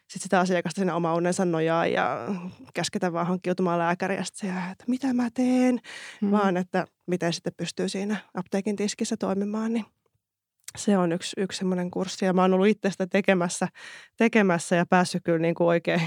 sit 0.09 0.21
sitä 0.21 0.39
asiakasta 0.39 0.79
sinne 0.81 0.93
oma 0.93 1.13
onnensa 1.13 1.45
nojaa 1.45 1.87
ja 1.87 2.27
käsketä 2.73 3.13
vaan 3.13 3.27
hankkiutumaan 3.27 3.79
lääkäriä 3.79 4.23
että 4.71 4.83
mitä 4.87 5.13
mä 5.13 5.29
teen, 5.33 5.79
mm. 6.21 6.31
vaan 6.31 6.57
että 6.57 6.85
miten 7.07 7.33
sitten 7.33 7.53
pystyy 7.57 7.89
siinä 7.89 8.17
apteekin 8.33 8.75
tiskissä 8.75 9.17
toimimaan, 9.17 9.73
niin 9.73 9.85
se 10.77 10.97
on 10.97 11.11
yksi, 11.11 11.41
yksi 11.41 11.57
semmoinen 11.57 11.91
kurssi 11.91 12.25
ja 12.25 12.33
mä 12.33 12.41
oon 12.41 12.53
ollut 12.53 12.67
itse 12.67 12.91
sitä 12.91 13.07
tekemässä, 13.07 13.67
tekemässä 14.17 14.75
ja 14.75 14.85
päässyt 14.85 15.23
kyllä 15.23 15.39
niin 15.39 15.55
kuin 15.55 15.67
oikein 15.67 16.01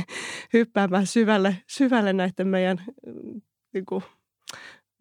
hyppäämään 0.52 1.06
syvälle, 1.06 1.56
syvälle 1.66 2.12
näiden 2.12 2.48
meidän, 2.48 2.84
niin 3.74 3.86
kuin, 3.86 4.04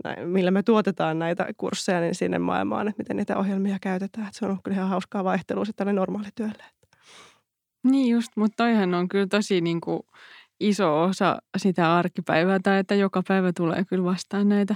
näin, 0.04 0.30
millä 0.30 0.52
me 0.52 0.64
tuotetaan 0.64 1.20
näitä 1.20 1.48
kursseja 1.58 2.00
niin 2.00 2.16
sinne 2.16 2.40
maailmaan, 2.40 2.88
että 2.88 3.00
miten 3.02 3.18
niitä 3.18 3.38
ohjelmia 3.38 3.78
käytetään. 3.82 4.28
Että 4.28 4.40
se 4.40 4.46
on 4.46 4.60
kyllä 4.64 4.76
ihan 4.76 4.90
hauskaa 4.90 5.24
vaihtelua 5.24 5.66
sitten 5.66 5.86
tälle 5.86 6.00
normaalityölle. 6.00 6.64
Niin 7.84 8.12
just, 8.12 8.32
mutta 8.36 8.64
toihan 8.64 8.94
on 8.94 9.10
kyllä 9.10 9.28
tosi 9.28 9.62
niin 9.62 9.82
kuin 9.82 10.02
iso 10.60 11.02
osa 11.02 11.42
sitä 11.58 11.98
arkipäivää 11.98 12.60
tai 12.64 12.80
että 12.80 12.96
joka 12.96 13.24
päivä 13.28 13.54
tulee 13.54 13.86
kyllä 13.86 14.04
vastaan 14.04 14.50
näitä 14.50 14.76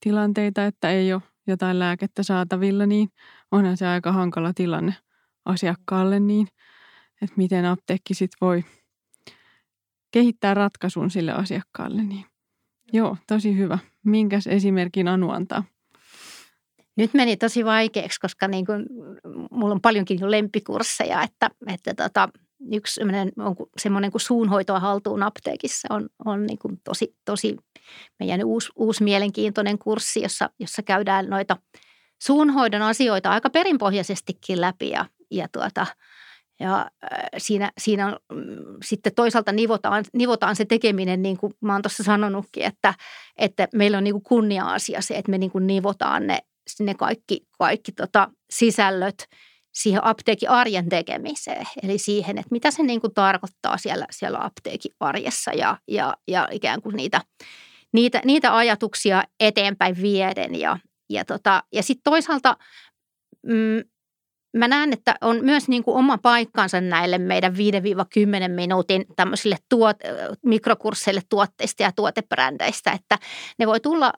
tilanteita, 0.00 0.66
että 0.66 0.90
ei 0.90 1.12
ole 1.12 1.22
jotain 1.46 1.78
lääkettä 1.78 2.22
saatavilla, 2.22 2.86
niin 2.86 3.08
onhan 3.52 3.76
se 3.76 3.86
aika 3.86 4.12
hankala 4.12 4.52
tilanne 4.52 4.94
asiakkaalle, 5.44 6.20
niin 6.20 6.48
että 7.22 7.34
miten 7.36 7.64
apteekki 7.64 8.14
sitten 8.14 8.38
voi 8.40 8.64
kehittää 10.10 10.54
ratkaisun 10.54 11.10
sille 11.10 11.32
asiakkaalle. 11.32 12.02
Niin. 12.02 12.24
Joo, 12.92 13.16
tosi 13.26 13.56
hyvä. 13.56 13.78
Minkäs 14.04 14.46
esimerkin 14.46 15.08
Anu 15.08 15.30
antaa? 15.30 15.64
Nyt 16.96 17.14
meni 17.14 17.36
tosi 17.36 17.64
vaikeaksi, 17.64 18.20
koska 18.20 18.48
niin 18.48 18.66
kuin, 18.66 18.86
mulla 19.50 19.74
on 19.74 19.80
paljonkin 19.80 20.20
jo 20.20 20.30
lempikursseja, 20.30 21.22
että, 21.22 21.50
että 21.66 21.94
tota, 21.94 22.28
yksi 22.72 22.94
semmoinen, 22.94 23.32
on 23.38 23.56
semmoinen 23.78 24.10
kuin 24.10 24.20
suunhoitoa 24.20 24.80
haltuun 24.80 25.22
apteekissa 25.22 25.88
on, 25.90 26.08
on 26.24 26.46
niin 26.46 26.58
kuin 26.58 26.80
tosi, 26.84 27.16
tosi 27.24 27.56
meidän 28.20 28.44
uusi, 28.44 28.70
uusi 28.76 29.04
mielenkiintoinen 29.04 29.78
kurssi, 29.78 30.22
jossa, 30.22 30.50
jossa 30.58 30.82
käydään 30.82 31.30
noita 31.30 31.56
suunhoidon 32.22 32.82
asioita 32.82 33.30
aika 33.30 33.50
perinpohjaisestikin 33.50 34.60
läpi 34.60 34.90
ja, 34.90 35.06
ja 35.30 35.48
tuota, 35.52 35.86
ja 36.60 36.90
siinä, 37.38 37.72
siinä 37.78 38.06
on, 38.06 38.16
mm, 38.32 38.76
sitten 38.84 39.14
toisaalta 39.14 39.52
nivotaan, 39.52 40.04
nivotaan 40.12 40.56
se 40.56 40.64
tekeminen, 40.64 41.22
niin 41.22 41.36
kuin 41.36 41.52
mä 41.60 41.72
oon 41.72 41.82
tuossa 41.82 42.02
sanonutkin, 42.02 42.64
että, 42.64 42.94
että 43.36 43.68
meillä 43.74 43.98
on 43.98 44.04
niin 44.04 44.14
kuin 44.14 44.24
kunnia-asia 44.24 45.00
se, 45.00 45.14
että 45.14 45.30
me 45.30 45.38
niin 45.38 45.50
kuin 45.50 45.66
nivotaan 45.66 46.26
ne, 46.26 46.38
ne 46.80 46.94
kaikki, 46.94 47.46
kaikki 47.58 47.92
tota 47.92 48.30
sisällöt 48.50 49.28
siihen 49.72 50.04
apteekin 50.04 50.50
arjen 50.50 50.88
tekemiseen. 50.88 51.66
Eli 51.82 51.98
siihen, 51.98 52.38
että 52.38 52.48
mitä 52.50 52.70
se 52.70 52.82
niin 52.82 53.00
kuin 53.00 53.14
tarkoittaa 53.14 53.78
siellä, 53.78 54.06
siellä 54.10 54.44
apteekin 54.44 54.92
arjessa 55.00 55.52
ja, 55.52 55.78
ja, 55.88 56.16
ja 56.28 56.48
ikään 56.50 56.82
kuin 56.82 56.96
niitä, 56.96 57.20
niitä, 57.92 58.20
niitä 58.24 58.56
ajatuksia 58.56 59.24
eteenpäin 59.40 60.02
vieden. 60.02 60.60
Ja, 60.60 60.78
ja, 61.10 61.24
tota, 61.24 61.62
ja 61.72 61.82
sitten 61.82 62.12
toisaalta 62.12 62.56
mm, 63.46 63.82
mä 64.56 64.68
näen, 64.68 64.92
että 64.92 65.14
on 65.20 65.44
myös 65.44 65.68
niin 65.68 65.82
kuin 65.82 65.96
oma 65.96 66.18
paikkansa 66.18 66.80
näille 66.80 67.18
meidän 67.18 67.52
5-10 67.52 67.56
minuutin 68.48 69.04
tämmöisille 69.16 69.56
tuot, 69.68 69.96
mikrokursseille 70.46 71.20
tuotteista 71.28 71.82
ja 71.82 71.92
tuotebrändeistä, 71.92 72.92
että 72.92 73.18
ne 73.58 73.66
voi 73.66 73.80
tulla 73.80 74.12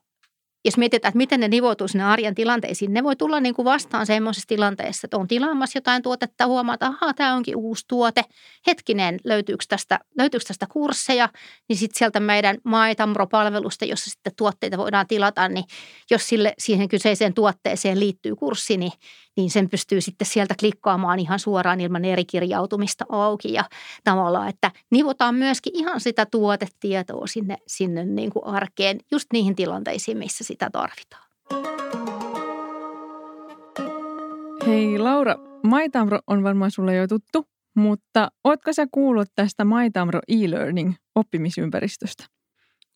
jos 0.65 0.77
mietitään, 0.77 1.11
että 1.11 1.19
miten 1.19 1.41
ne 1.41 1.49
nivoutuu 1.49 1.89
sinne 1.89 2.05
arjen 2.05 2.35
tilanteisiin, 2.35 2.93
ne 2.93 3.05
voi 3.05 3.17
tulla 3.17 3.41
niin 3.41 3.55
kuin 3.55 3.65
vastaan 3.65 4.07
semmoisessa 4.07 4.49
tilanteessa, 4.49 5.07
että 5.07 5.17
on 5.17 5.29
tilaamassa 5.29 5.77
jotain 5.77 6.03
tuotetta, 6.03 6.47
huomaa, 6.47 6.75
että 6.75 6.87
ahaa, 6.87 7.15
tämä 7.15 7.35
onkin 7.35 7.57
uusi 7.57 7.85
tuote. 7.89 8.25
Hetkinen, 8.67 9.19
löytyykö 9.25 9.65
tästä, 9.69 10.01
löytyykö 10.19 10.45
tästä 10.47 10.67
kursseja, 10.73 11.29
niin 11.69 11.77
sitten 11.77 11.99
sieltä 11.99 12.21
meidän 12.21 12.57
MyTamro-palvelusta, 12.65 13.85
jossa 13.85 14.11
sitten 14.11 14.33
tuotteita 14.37 14.79
voidaan 14.79 15.07
tilata, 15.07 15.49
niin 15.49 15.65
jos 16.11 16.29
sille, 16.29 16.55
siihen 16.59 16.89
kyseiseen 16.89 17.35
tuotteeseen 17.35 18.01
liittyy 18.01 18.37
kurssi, 18.37 18.77
niin 18.77 18.93
niin 19.37 19.51
sen 19.51 19.71
pystyy 19.71 20.01
sitten 20.01 20.27
sieltä 20.27 20.55
klikkaamaan 20.61 21.19
ihan 21.19 21.39
suoraan 21.39 21.81
ilman 21.81 22.05
eri 22.05 22.25
kirjautumista 22.25 23.05
auki. 23.09 23.53
Ja 23.53 23.65
tavallaan, 24.05 24.49
että 24.49 24.71
nivotaan 24.91 25.35
myöskin 25.35 25.77
ihan 25.77 26.01
sitä 26.01 26.27
tuotetietoa 26.27 27.27
sinne, 27.27 27.57
sinne 27.67 28.05
niin 28.05 28.31
kuin 28.31 28.47
arkeen, 28.47 29.01
just 29.13 29.27
niihin 29.33 29.57
tilanteisiin, 29.57 30.19
missä 30.19 30.45
sitä 30.45 30.71
tarvitaan. 30.73 31.25
Hei 34.67 34.99
Laura, 34.99 35.35
MyTamro 35.63 36.19
on 36.27 36.43
varmaan 36.43 36.71
sulle 36.71 36.95
jo 36.95 37.07
tuttu, 37.07 37.47
mutta 37.75 38.31
ootko 38.45 38.73
sä 38.73 38.87
kuullut 38.93 39.29
tästä 39.35 39.65
MyTamro 39.65 40.21
e-learning 40.29 40.95
oppimisympäristöstä? 41.15 42.25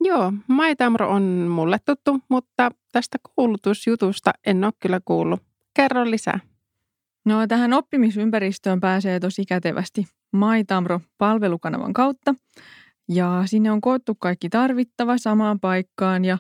Joo, 0.01 0.33
MyTamro 0.49 1.11
on 1.11 1.23
mulle 1.23 1.79
tuttu, 1.85 2.19
mutta 2.29 2.71
tästä 2.93 3.19
kuulutusjutusta 3.37 4.31
en 4.47 4.65
ole 4.65 4.73
kyllä 4.81 5.01
kuullut. 5.05 5.48
Kerro 5.75 6.11
lisää. 6.11 6.41
No 7.25 7.47
tähän 7.47 7.73
oppimisympäristöön 7.73 8.81
pääsee 8.81 9.21
tosi 9.21 9.45
kätevästi 9.45 10.07
MyTamro-palvelukanavan 10.37 11.93
kautta. 11.93 12.35
Ja 13.09 13.43
sinne 13.47 13.71
on 13.71 13.81
koottu 13.81 14.15
kaikki 14.15 14.49
tarvittava 14.49 15.19
samaan 15.19 15.61
paikkaan 15.61 16.25
ja 16.25 16.39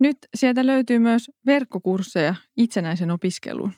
nyt 0.00 0.16
sieltä 0.34 0.66
löytyy 0.66 0.98
myös 0.98 1.30
verkkokursseja 1.46 2.34
itsenäisen 2.56 3.10
opiskeluun. 3.10 3.72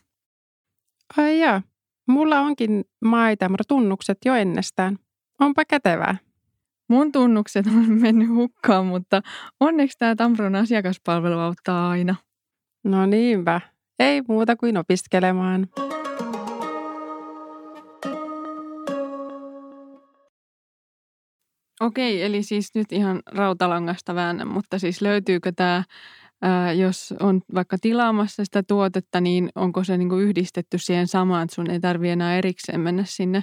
Ai 1.16 1.40
jaa, 1.40 1.62
mulla 2.08 2.40
onkin 2.40 2.84
MyTamro-tunnukset 3.04 4.18
jo 4.24 4.34
ennestään. 4.34 4.98
Onpa 5.40 5.64
kätevää. 5.64 6.16
Mun 6.88 7.12
tunnukset 7.12 7.66
on 7.66 7.92
mennyt 8.02 8.28
hukkaan, 8.28 8.86
mutta 8.86 9.22
onneksi 9.60 9.98
tämä 9.98 10.16
Tamron 10.16 10.54
asiakaspalvelu 10.54 11.38
auttaa 11.38 11.90
aina. 11.90 12.14
No 12.84 13.06
niinpä. 13.06 13.60
Ei 13.98 14.22
muuta 14.28 14.56
kuin 14.56 14.76
opiskelemaan. 14.76 15.68
Okei, 21.80 22.22
eli 22.22 22.42
siis 22.42 22.74
nyt 22.74 22.92
ihan 22.92 23.22
rautalangasta 23.26 24.14
väännä, 24.14 24.44
mutta 24.44 24.78
siis 24.78 25.02
löytyykö 25.02 25.52
tämä, 25.56 25.84
jos 26.76 27.14
on 27.20 27.42
vaikka 27.54 27.76
tilaamassa 27.80 28.44
sitä 28.44 28.62
tuotetta, 28.62 29.20
niin 29.20 29.50
onko 29.54 29.84
se 29.84 29.96
niinku 29.96 30.16
yhdistetty 30.16 30.78
siihen 30.78 31.08
samaan, 31.08 31.44
että 31.44 31.54
sun 31.54 31.70
ei 31.70 31.80
tarvitse 31.80 32.12
enää 32.12 32.38
erikseen 32.38 32.80
mennä 32.80 33.04
sinne, 33.06 33.42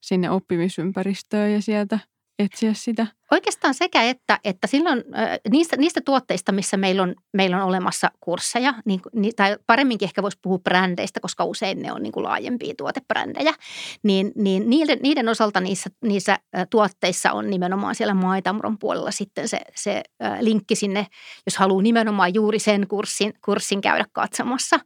sinne 0.00 0.30
oppimisympäristöön 0.30 1.52
ja 1.52 1.62
sieltä 1.62 1.98
etsiä 2.38 2.74
sitä? 2.74 3.06
Oikeastaan 3.30 3.74
sekä 3.74 4.02
että, 4.02 4.38
että 4.44 4.66
silloin 4.66 5.04
niistä, 5.50 5.76
niistä 5.76 6.00
tuotteista, 6.00 6.52
missä 6.52 6.76
meillä 6.76 7.02
on, 7.02 7.14
meillä 7.32 7.56
on 7.56 7.62
olemassa 7.62 8.10
kursseja, 8.20 8.74
niin, 8.84 9.00
tai 9.36 9.56
paremminkin 9.66 10.06
ehkä 10.06 10.22
voisi 10.22 10.38
puhua 10.42 10.58
brändeistä, 10.58 11.20
koska 11.20 11.44
usein 11.44 11.82
ne 11.82 11.92
on 11.92 12.02
niin 12.02 12.12
kuin 12.12 12.24
laajempia 12.24 12.74
tuotebrändejä, 12.78 13.54
niin, 14.02 14.32
niin 14.34 14.70
niiden, 14.70 14.98
niiden 15.02 15.28
osalta 15.28 15.60
niissä, 15.60 15.90
niissä 16.04 16.38
tuotteissa 16.70 17.32
on 17.32 17.50
nimenomaan 17.50 17.94
siellä 17.94 18.14
Maitamron 18.14 18.78
puolella 18.78 19.10
sitten 19.10 19.48
se, 19.48 19.60
se 19.74 20.02
linkki 20.40 20.74
sinne, 20.74 21.06
jos 21.46 21.56
haluaa 21.56 21.82
nimenomaan 21.82 22.34
juuri 22.34 22.58
sen 22.58 22.88
kurssin, 22.88 23.34
kurssin 23.44 23.80
käydä 23.80 24.04
katsomassa. 24.12 24.80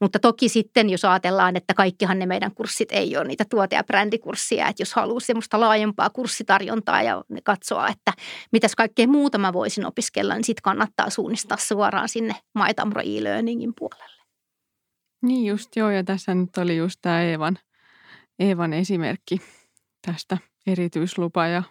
Mutta 0.00 0.18
toki 0.18 0.48
sitten, 0.48 0.90
jos 0.90 1.04
ajatellaan, 1.04 1.56
että 1.56 1.74
kaikkihan 1.74 2.18
ne 2.18 2.26
meidän 2.26 2.54
kurssit 2.54 2.92
ei 2.92 3.16
ole 3.16 3.24
niitä 3.24 3.44
tuote- 3.44 3.76
ja 3.76 3.84
brändikurssia, 3.84 4.68
että 4.68 4.82
jos 4.82 4.94
haluaa 4.94 5.20
semmoista 5.20 5.60
laajempaa 5.60 6.10
kurssitarjontaa 6.10 7.02
ja 7.02 7.24
katsoa, 7.44 7.89
että 7.90 8.12
mitäs 8.52 8.74
kaikkea 8.74 9.06
muuta 9.06 9.38
mä 9.38 9.52
voisin 9.52 9.86
opiskella, 9.86 10.34
niin 10.34 10.44
sitten 10.44 10.62
kannattaa 10.62 11.10
suunnistaa 11.10 11.56
suoraan 11.56 12.08
sinne 12.08 12.34
MyTamro 12.54 13.00
e-learningin 13.00 13.72
puolelle. 13.78 14.24
Niin 15.22 15.46
just 15.46 15.76
joo, 15.76 15.90
ja 15.90 16.04
tässä 16.04 16.34
nyt 16.34 16.56
oli 16.58 16.76
just 16.76 16.98
tämä 17.02 17.22
Eevan, 17.22 17.58
Eevan 18.38 18.72
esimerkki 18.72 19.40
tästä 20.06 20.38
erityislupa- 20.66 21.46
ja 21.46 21.62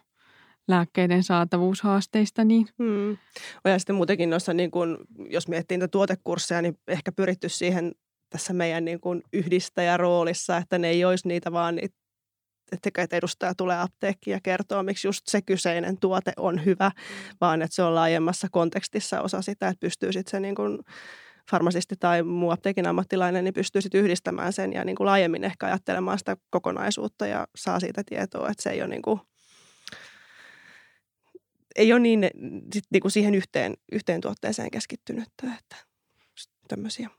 lääkkeiden 0.68 1.24
saatavuushaasteista. 1.24 2.44
Niin. 2.44 2.68
Hmm. 2.84 3.18
Ja 3.66 3.80
sitten 3.80 3.96
muutenkin 3.96 4.30
noissa, 4.30 4.54
niin 4.54 4.72
kun, 4.72 4.98
jos 5.30 5.48
miettii 5.48 5.78
niitä 5.78 5.88
tuotekursseja, 5.88 6.62
niin 6.62 6.78
ehkä 6.88 7.12
pyritty 7.12 7.50
siihen 7.50 7.92
tässä 8.30 8.54
meidän 8.54 8.86
niin 8.86 9.00
kuin 9.00 9.24
yhdistäjäroolissa, 9.34 10.58
että 10.58 10.78
ne 10.78 10.90
ei 10.90 11.06
olisi 11.06 11.28
niitä 11.28 11.52
vaan 11.52 11.76
niitä 11.76 11.99
että 12.72 13.18
edustaja 13.18 13.56
tulee 13.56 13.82
apteekkiin 13.82 14.32
ja 14.32 14.40
kertoo, 14.44 14.84
miksi 14.84 15.08
just 15.08 15.28
se 15.28 15.42
kyseinen 15.42 15.98
tuote 15.98 16.34
on 16.38 16.66
hyvä, 16.66 16.92
mm. 16.96 17.36
vaan 17.42 17.62
että 17.62 17.76
se 17.76 17.84
on 17.84 17.96
laajemmassa 17.96 18.48
kontekstissa 18.52 19.22
osa 19.22 19.42
sitä, 19.42 19.68
että 19.68 19.80
pystyy 19.80 20.14
sitten 20.14 20.32
se 20.32 20.40
niin 20.40 20.56
kuin 20.56 20.80
farmasisti 21.52 21.96
tai 22.00 22.24
muu 22.24 22.52
apteekin 22.52 22.88
ammattilainen, 22.88 23.44
niin 23.44 23.54
pystyy 23.54 23.82
sitten 23.82 24.02
yhdistämään 24.02 24.54
sen 24.54 24.74
ja 24.74 24.86
niin 24.86 24.96
kuin 24.96 25.06
laajemmin 25.06 25.44
ehkä 25.44 25.66
ajattelemaan 25.66 26.20
sitä 26.20 26.38
kokonaisuutta 26.50 27.28
ja 27.28 27.48
saa 27.56 27.80
siitä 27.80 28.04
tietoa, 28.06 28.50
että 28.50 28.64
se 28.64 28.70
ei 28.70 28.82
ole 28.82 28.90
niin 28.90 29.02
kuin, 29.02 29.20
ei 31.76 31.94
ole 31.94 32.00
niin, 32.00 32.30
sit 32.74 32.84
niin 32.92 33.02
kuin 33.02 33.12
siihen 33.12 33.36
yhteen, 33.36 33.74
yhteen 33.92 34.22
tuotteeseen 34.22 34.72
keskittynyt, 34.72 35.28
että 35.44 35.76
tämmöisiä. 36.68 37.10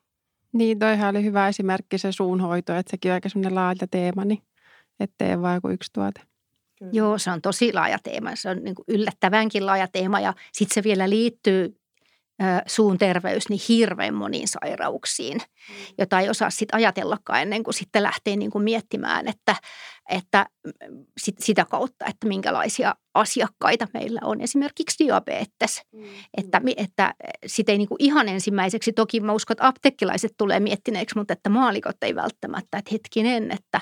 Niin, 0.53 0.79
toihan 0.79 1.17
oli 1.17 1.25
hyvä 1.25 1.49
esimerkki 1.49 1.99
se 1.99 2.13
suunhoito, 2.13 2.75
että 2.75 2.91
sekin 2.91 3.11
on 3.11 3.15
aika 3.15 3.29
semmoinen 3.29 3.55
laaja 3.55 3.87
teema, 3.91 4.25
niin 4.25 4.43
ettei 5.01 5.43
vain 5.43 5.55
joku 5.55 5.69
yksi 5.69 5.91
tuote. 5.93 6.21
Kyllä. 6.79 6.93
Joo, 6.95 7.19
se 7.19 7.31
on 7.31 7.43
tosi 7.43 7.73
laaja 7.73 7.99
teema. 8.03 8.31
Se 8.35 8.51
on 8.51 8.65
niin 8.65 8.75
kuin 8.75 8.85
yllättävänkin 8.89 9.67
laaja 9.67 9.89
teema 9.93 10.21
ja 10.21 10.35
sitten 10.53 10.75
se 10.75 10.83
vielä 10.83 11.11
liittyy 11.11 11.81
suun 12.67 12.99
terveys 12.99 13.49
niin 13.49 13.61
hirveän 13.69 14.15
moniin 14.15 14.49
sairauksiin, 14.49 15.37
mm. 15.37 15.75
jota 15.99 16.21
ei 16.21 16.29
osaa 16.29 16.51
sitten 16.51 16.77
ajatellakaan 16.77 17.43
ennen 17.43 17.63
kuin 17.63 17.75
sitten 17.75 18.03
lähtee 18.03 18.37
niin 18.37 18.51
kuin 18.51 18.65
miettimään, 18.65 19.29
että, 19.29 19.57
että 20.11 20.47
sit, 21.21 21.39
sitä 21.39 21.65
kautta, 21.65 22.07
että 22.07 22.27
minkälaisia 22.27 22.95
asiakkaita 23.15 23.87
meillä 23.95 24.21
on. 24.25 24.41
Esimerkiksi 24.41 25.05
diabetes, 25.05 25.83
mm. 25.93 26.05
että, 26.37 26.61
että 26.77 27.15
sitä 27.47 27.73
ei 27.73 27.79
niin 27.79 27.89
kuin 27.89 28.03
ihan 28.03 28.29
ensimmäiseksi, 28.29 28.93
toki 28.93 29.21
mä 29.21 29.33
uskon, 29.33 29.55
että 29.55 29.67
aptekkilaiset 29.67 30.33
tulee 30.39 30.61
miettineeksi, 30.61 31.19
mutta 31.19 31.33
että 31.33 31.51
maalikot 31.51 31.97
ei 32.03 32.15
välttämättä, 32.15 32.79
että 32.79 32.91
hetkinen, 32.93 33.51
että 33.51 33.81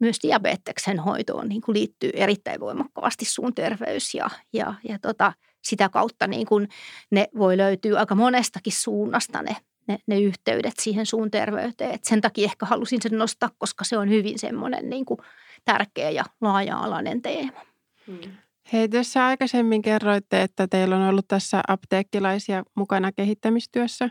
myös 0.00 0.16
diabeteksen 0.22 1.00
hoitoon 1.00 1.48
niin 1.48 1.60
kuin 1.60 1.74
liittyy 1.74 2.10
erittäin 2.14 2.60
voimakkaasti 2.60 3.24
suun 3.24 3.54
terveys 3.54 4.14
ja, 4.14 4.30
ja, 4.52 4.74
ja 4.88 4.98
tota, 4.98 5.32
sitä 5.64 5.88
kautta 5.88 6.26
niin 6.26 6.46
kuin 6.46 6.68
ne 7.10 7.28
voi 7.38 7.56
löytyä 7.56 7.98
aika 7.98 8.14
monestakin 8.14 8.72
suunnasta 8.72 9.42
ne, 9.42 9.56
ne, 9.88 9.98
ne 10.06 10.20
yhteydet 10.20 10.74
siihen 10.78 11.06
suun 11.06 11.30
terveyteen. 11.30 11.90
Et 11.90 12.04
sen 12.04 12.20
takia 12.20 12.44
ehkä 12.44 12.66
halusin 12.66 13.02
sen 13.02 13.18
nostaa, 13.18 13.50
koska 13.58 13.84
se 13.84 13.98
on 13.98 14.10
hyvin 14.10 14.38
semmoinen 14.38 14.90
niin 14.90 15.04
kuin 15.04 15.18
tärkeä 15.64 16.10
ja 16.10 16.24
laaja-alainen 16.40 17.22
teema. 17.22 17.60
Hmm. 18.06 18.32
Hei, 18.72 18.88
tässä 18.88 19.26
aikaisemmin 19.26 19.82
kerroitte, 19.82 20.42
että 20.42 20.66
teillä 20.68 20.96
on 20.96 21.08
ollut 21.08 21.28
tässä 21.28 21.62
apteekkilaisia 21.68 22.64
mukana 22.74 23.12
kehittämistyössä. 23.12 24.10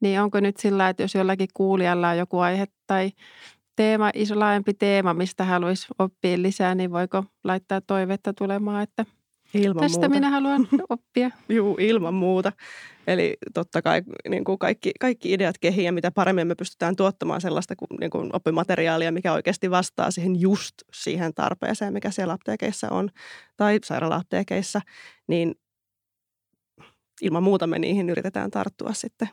Niin 0.00 0.20
onko 0.20 0.40
nyt 0.40 0.56
sillä, 0.56 0.88
että 0.88 1.02
jos 1.02 1.14
jollakin 1.14 1.48
kuulijalla 1.54 2.08
on 2.08 2.18
joku 2.18 2.38
aihe 2.38 2.66
tai 2.86 3.10
teema, 3.78 4.10
iso 4.14 4.38
laajempi 4.38 4.74
teema, 4.74 5.14
mistä 5.14 5.44
haluaisi 5.44 5.86
oppia 5.98 6.42
lisää, 6.42 6.74
niin 6.74 6.92
voiko 6.92 7.24
laittaa 7.44 7.80
toivetta 7.80 8.32
tulemaan, 8.32 8.82
että 8.82 9.06
Ilman 9.54 9.80
tästä 9.80 9.98
muuta. 9.98 10.08
minä 10.08 10.30
haluan 10.30 10.68
oppia. 10.88 11.30
Juu, 11.48 11.76
ilman 11.80 12.14
muuta. 12.14 12.52
Eli 13.06 13.36
totta 13.54 13.82
kai 13.82 14.02
niin 14.28 14.44
kuin 14.44 14.58
kaikki, 14.58 14.92
kaikki 15.00 15.32
ideat 15.32 15.58
kehiin 15.58 15.84
ja 15.84 15.92
mitä 15.92 16.10
paremmin 16.10 16.46
me 16.46 16.54
pystytään 16.54 16.96
tuottamaan 16.96 17.40
sellaista 17.40 17.74
niin 18.00 18.10
kuin 18.10 18.30
oppimateriaalia, 18.32 19.12
mikä 19.12 19.32
oikeasti 19.32 19.70
vastaa 19.70 20.10
siihen 20.10 20.40
just 20.40 20.74
siihen 20.92 21.34
tarpeeseen, 21.34 21.92
mikä 21.92 22.10
siellä 22.10 22.32
apteekeissa 22.32 22.88
on 22.90 23.10
tai 23.56 23.78
sairaala-apteekeissa, 23.84 24.80
niin 25.26 25.54
ilman 27.22 27.42
muuta 27.42 27.66
me 27.66 27.78
niihin 27.78 28.10
yritetään 28.10 28.50
tarttua 28.50 28.92
sitten. 28.92 29.28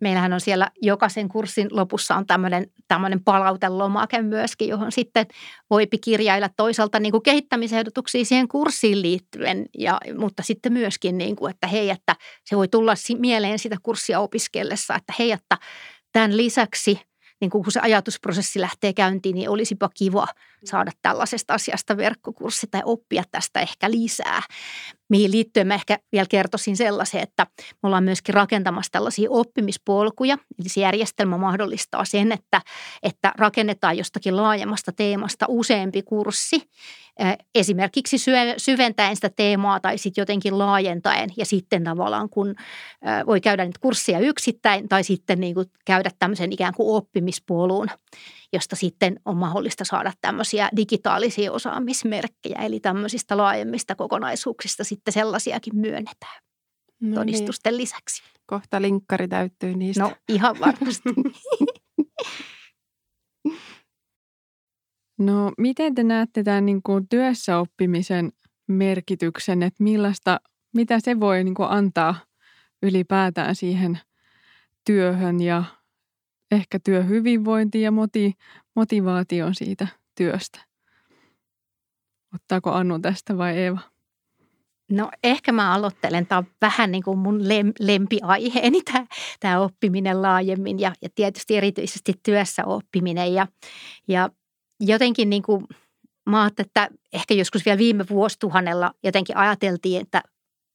Meillähän 0.00 0.32
on 0.32 0.40
siellä 0.40 0.70
jokaisen 0.82 1.28
kurssin 1.28 1.68
lopussa 1.70 2.16
on 2.16 2.26
tämmöinen, 2.26 2.66
tämmöinen 2.88 3.24
palautelomake 3.24 4.22
myöskin, 4.22 4.68
johon 4.68 4.92
sitten 4.92 5.26
voipi 5.70 5.98
kirjailla 5.98 6.48
toisaalta 6.56 7.00
niin 7.00 7.12
kuin 7.12 7.22
kehittämisehdotuksia 7.22 8.24
siihen 8.24 8.48
kurssiin 8.48 9.02
liittyen, 9.02 9.66
ja, 9.78 10.00
mutta 10.18 10.42
sitten 10.42 10.72
myöskin, 10.72 11.18
niin 11.18 11.36
kuin, 11.36 11.50
että 11.50 11.66
hei, 11.66 11.90
että 11.90 12.16
se 12.44 12.56
voi 12.56 12.68
tulla 12.68 12.94
mieleen 13.18 13.58
sitä 13.58 13.76
kurssia 13.82 14.20
opiskellessa, 14.20 14.94
että 14.94 15.14
hei, 15.18 15.32
että 15.32 15.58
tämän 16.12 16.36
lisäksi– 16.36 17.00
niin 17.40 17.50
kun 17.50 17.72
se 17.72 17.80
ajatusprosessi 17.80 18.60
lähtee 18.60 18.92
käyntiin, 18.92 19.34
niin 19.34 19.50
olisipa 19.50 19.90
kiva 19.94 20.26
saada 20.66 20.90
tällaisesta 21.02 21.54
asiasta 21.54 21.96
verkkokurssi 21.96 22.66
tai 22.70 22.82
oppia 22.84 23.22
tästä 23.30 23.60
ehkä 23.60 23.90
lisää. 23.90 24.42
Mihin 25.08 25.30
liittyen 25.30 25.66
mä 25.66 25.74
ehkä 25.74 25.98
vielä 26.12 26.26
kertoisin 26.30 26.76
sellaisen, 26.76 27.20
että 27.20 27.46
me 27.58 27.86
ollaan 27.86 28.04
myöskin 28.04 28.34
rakentamassa 28.34 28.92
tällaisia 28.92 29.30
oppimispolkuja. 29.30 30.38
Eli 30.60 30.68
se 30.68 30.80
järjestelmä 30.80 31.38
mahdollistaa 31.38 32.04
sen, 32.04 32.32
että, 32.32 32.60
että 33.02 33.32
rakennetaan 33.38 33.98
jostakin 33.98 34.36
laajemmasta 34.36 34.92
teemasta 34.92 35.46
useampi 35.48 36.02
kurssi. 36.02 36.62
Esimerkiksi 37.54 38.16
syventäen 38.56 39.16
sitä 39.16 39.30
teemaa 39.36 39.80
tai 39.80 39.98
sitten 39.98 40.22
jotenkin 40.22 40.58
laajentaen 40.58 41.30
ja 41.36 41.46
sitten 41.46 41.84
tavallaan 41.84 42.28
kun 42.28 42.54
voi 43.26 43.40
käydä 43.40 43.64
niitä 43.64 43.78
kursseja 43.80 44.18
yksittäin 44.18 44.88
tai 44.88 45.04
sitten 45.04 45.40
niin 45.40 45.54
kuin 45.54 45.66
käydä 45.84 46.10
tämmöisen 46.18 46.52
ikään 46.52 46.74
kuin 46.74 46.96
oppimispolun, 46.96 47.88
josta 48.52 48.76
sitten 48.76 49.20
on 49.24 49.36
mahdollista 49.36 49.84
saada 49.84 50.12
tämmöisiä 50.20 50.68
digitaalisia 50.76 51.52
osaamismerkkejä, 51.52 52.58
eli 52.58 52.80
tämmöisistä 52.80 53.36
laajemmista 53.36 53.94
kokonaisuuksista 53.94 54.84
sitten 54.84 55.14
sellaisiakin 55.14 55.76
myönnetään 55.76 56.42
no 57.00 57.14
todistusten 57.14 57.72
niin. 57.72 57.80
lisäksi. 57.80 58.22
Kohta 58.46 58.82
linkkari 58.82 59.28
täyttyy 59.28 59.74
niistä. 59.74 60.02
No 60.02 60.12
ihan 60.28 60.56
varmasti. 60.60 61.08
no 65.18 65.52
miten 65.58 65.94
te 65.94 66.02
näette 66.02 66.42
tämän 66.42 66.66
niin 66.66 66.82
kuin 66.82 67.08
työssäoppimisen 67.08 68.32
merkityksen, 68.66 69.62
että 69.62 69.84
millaista, 69.84 70.40
mitä 70.74 71.00
se 71.00 71.20
voi 71.20 71.44
niin 71.44 71.54
kuin 71.54 71.68
antaa 71.68 72.14
ylipäätään 72.82 73.54
siihen 73.54 74.00
työhön 74.84 75.40
ja 75.40 75.64
ehkä 76.50 76.78
työhyvinvointi 76.84 77.80
ja 77.80 77.90
moti, 77.90 78.32
motivaation 78.76 79.54
siitä 79.54 79.88
työstä. 80.14 80.60
Ottaako 82.34 82.72
Annu 82.72 82.98
tästä 82.98 83.38
vai 83.38 83.56
Eeva? 83.58 83.80
No 84.90 85.10
ehkä 85.24 85.52
mä 85.52 85.74
aloittelen. 85.74 86.26
Tämä 86.26 86.38
on 86.38 86.46
vähän 86.60 86.92
niin 86.92 87.02
kuin 87.02 87.18
mun 87.18 87.48
lem, 87.48 87.72
lempiaiheeni 87.80 88.82
tämä, 88.82 89.06
tämä 89.40 89.60
oppiminen 89.60 90.22
laajemmin 90.22 90.80
ja, 90.80 90.92
ja 91.02 91.08
tietysti 91.14 91.56
erityisesti 91.56 92.14
työssä 92.22 92.64
oppiminen. 92.64 93.34
Ja, 93.34 93.46
ja 94.08 94.30
jotenkin 94.80 95.30
niin 95.30 95.42
kuin 95.42 95.66
mä 96.26 96.50
että 96.58 96.88
ehkä 97.12 97.34
joskus 97.34 97.64
vielä 97.64 97.78
viime 97.78 98.04
vuosituhannella 98.10 98.92
jotenkin 99.02 99.36
ajateltiin, 99.36 100.00
että 100.00 100.22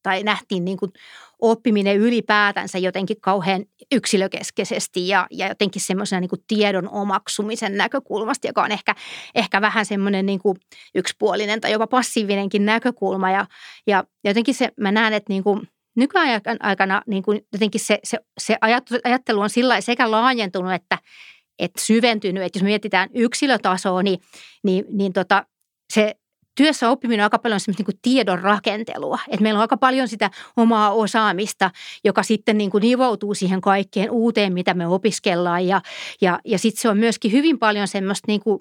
tai 0.03 0.23
nähtiin 0.23 0.65
niin 0.65 0.77
kuin 0.77 0.91
oppiminen 1.39 1.97
ylipäätänsä 1.97 2.77
jotenkin 2.77 3.21
kauhean 3.21 3.65
yksilökeskeisesti 3.91 5.07
ja, 5.07 5.27
ja 5.31 5.47
jotenkin 5.47 5.81
semmoisena 5.81 6.19
niin 6.19 6.29
kuin 6.29 6.43
tiedon 6.47 6.89
omaksumisen 6.89 7.77
näkökulmasta, 7.77 8.47
joka 8.47 8.63
on 8.63 8.71
ehkä, 8.71 8.95
ehkä 9.35 9.61
vähän 9.61 9.85
semmoinen 9.85 10.25
niin 10.25 10.39
kuin 10.39 10.57
yksipuolinen 10.95 11.61
tai 11.61 11.71
jopa 11.71 11.87
passiivinenkin 11.87 12.65
näkökulma. 12.65 13.31
Ja, 13.31 13.45
ja 13.87 14.03
jotenkin 14.23 14.55
se, 14.55 14.69
mä 14.79 14.91
näen, 14.91 15.13
että 15.13 15.33
niin 15.33 15.43
kuin 15.43 15.67
nykyajan 15.95 16.41
aikana 16.59 17.01
niin 17.07 17.23
kuin 17.23 17.41
jotenkin 17.53 17.81
se, 17.81 17.99
se, 18.03 18.17
se 18.37 18.57
ajattelu 19.03 19.41
on 19.41 19.49
sillä 19.49 19.81
sekä 19.81 20.11
laajentunut 20.11 20.73
että, 20.73 20.97
että 21.61 21.81
syventynyt, 21.81 22.43
että 22.43 22.59
jos 22.59 22.63
mietitään 22.63 23.09
yksilötasoa, 23.13 24.03
niin, 24.03 24.19
niin, 24.63 24.85
niin 24.89 25.13
tota, 25.13 25.45
se 25.93 26.15
työssä 26.55 26.89
oppiminen 26.89 27.23
on 27.23 27.25
aika 27.25 27.39
paljon 27.39 27.59
semmoista 27.59 27.83
niin 27.87 27.99
tiedon 28.01 28.39
rakentelua. 28.39 29.19
Että 29.27 29.43
meillä 29.43 29.57
on 29.57 29.61
aika 29.61 29.77
paljon 29.77 30.07
sitä 30.07 30.31
omaa 30.57 30.91
osaamista, 30.91 31.71
joka 32.03 32.23
sitten 32.23 32.57
niin 32.57 32.71
kuin 32.71 32.81
nivoutuu 32.81 33.33
siihen 33.33 33.61
kaikkeen 33.61 34.11
uuteen, 34.11 34.53
mitä 34.53 34.73
me 34.73 34.87
opiskellaan. 34.87 35.67
Ja, 35.67 35.81
ja, 36.21 36.39
ja 36.45 36.59
sitten 36.59 36.81
se 36.81 36.89
on 36.89 36.97
myöskin 36.97 37.31
hyvin 37.31 37.59
paljon 37.59 37.87
semmoista 37.87 38.25
niin 38.27 38.41
kuin, 38.41 38.59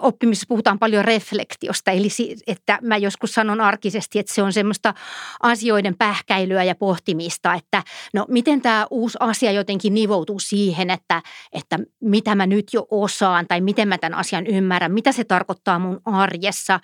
oppimisessa 0.00 0.46
puhutaan 0.48 0.78
paljon 0.78 1.04
reflektiosta, 1.04 1.90
eli 1.90 2.08
että 2.46 2.78
mä 2.82 2.96
joskus 2.96 3.32
sanon 3.32 3.60
arkisesti, 3.60 4.18
että 4.18 4.34
se 4.34 4.42
on 4.42 4.52
semmoista 4.52 4.94
asioiden 5.42 5.96
pähkäilyä 5.98 6.64
ja 6.64 6.74
pohtimista, 6.74 7.54
että 7.54 7.82
no 8.14 8.26
miten 8.28 8.60
tämä 8.60 8.86
uusi 8.90 9.18
asia 9.20 9.52
jotenkin 9.52 9.94
nivoutuu 9.94 10.38
siihen, 10.38 10.90
että, 10.90 11.22
että 11.52 11.78
mitä 12.00 12.34
mä 12.34 12.46
nyt 12.46 12.66
jo 12.72 12.86
osaan 12.90 13.46
tai 13.46 13.60
miten 13.60 13.88
mä 13.88 13.98
tämän 13.98 14.18
asian 14.18 14.46
ymmärrän, 14.46 14.92
mitä 14.92 15.12
se 15.12 15.24
tarkoittaa 15.24 15.78
mun 15.78 16.00
arjessa, 16.04 16.80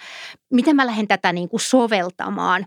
miten 0.53 0.77
mä 0.77 0.87
lähden 0.87 1.09
tätä 1.09 1.33
niin 1.33 1.49
kuin 1.49 1.61
soveltamaan. 1.61 2.67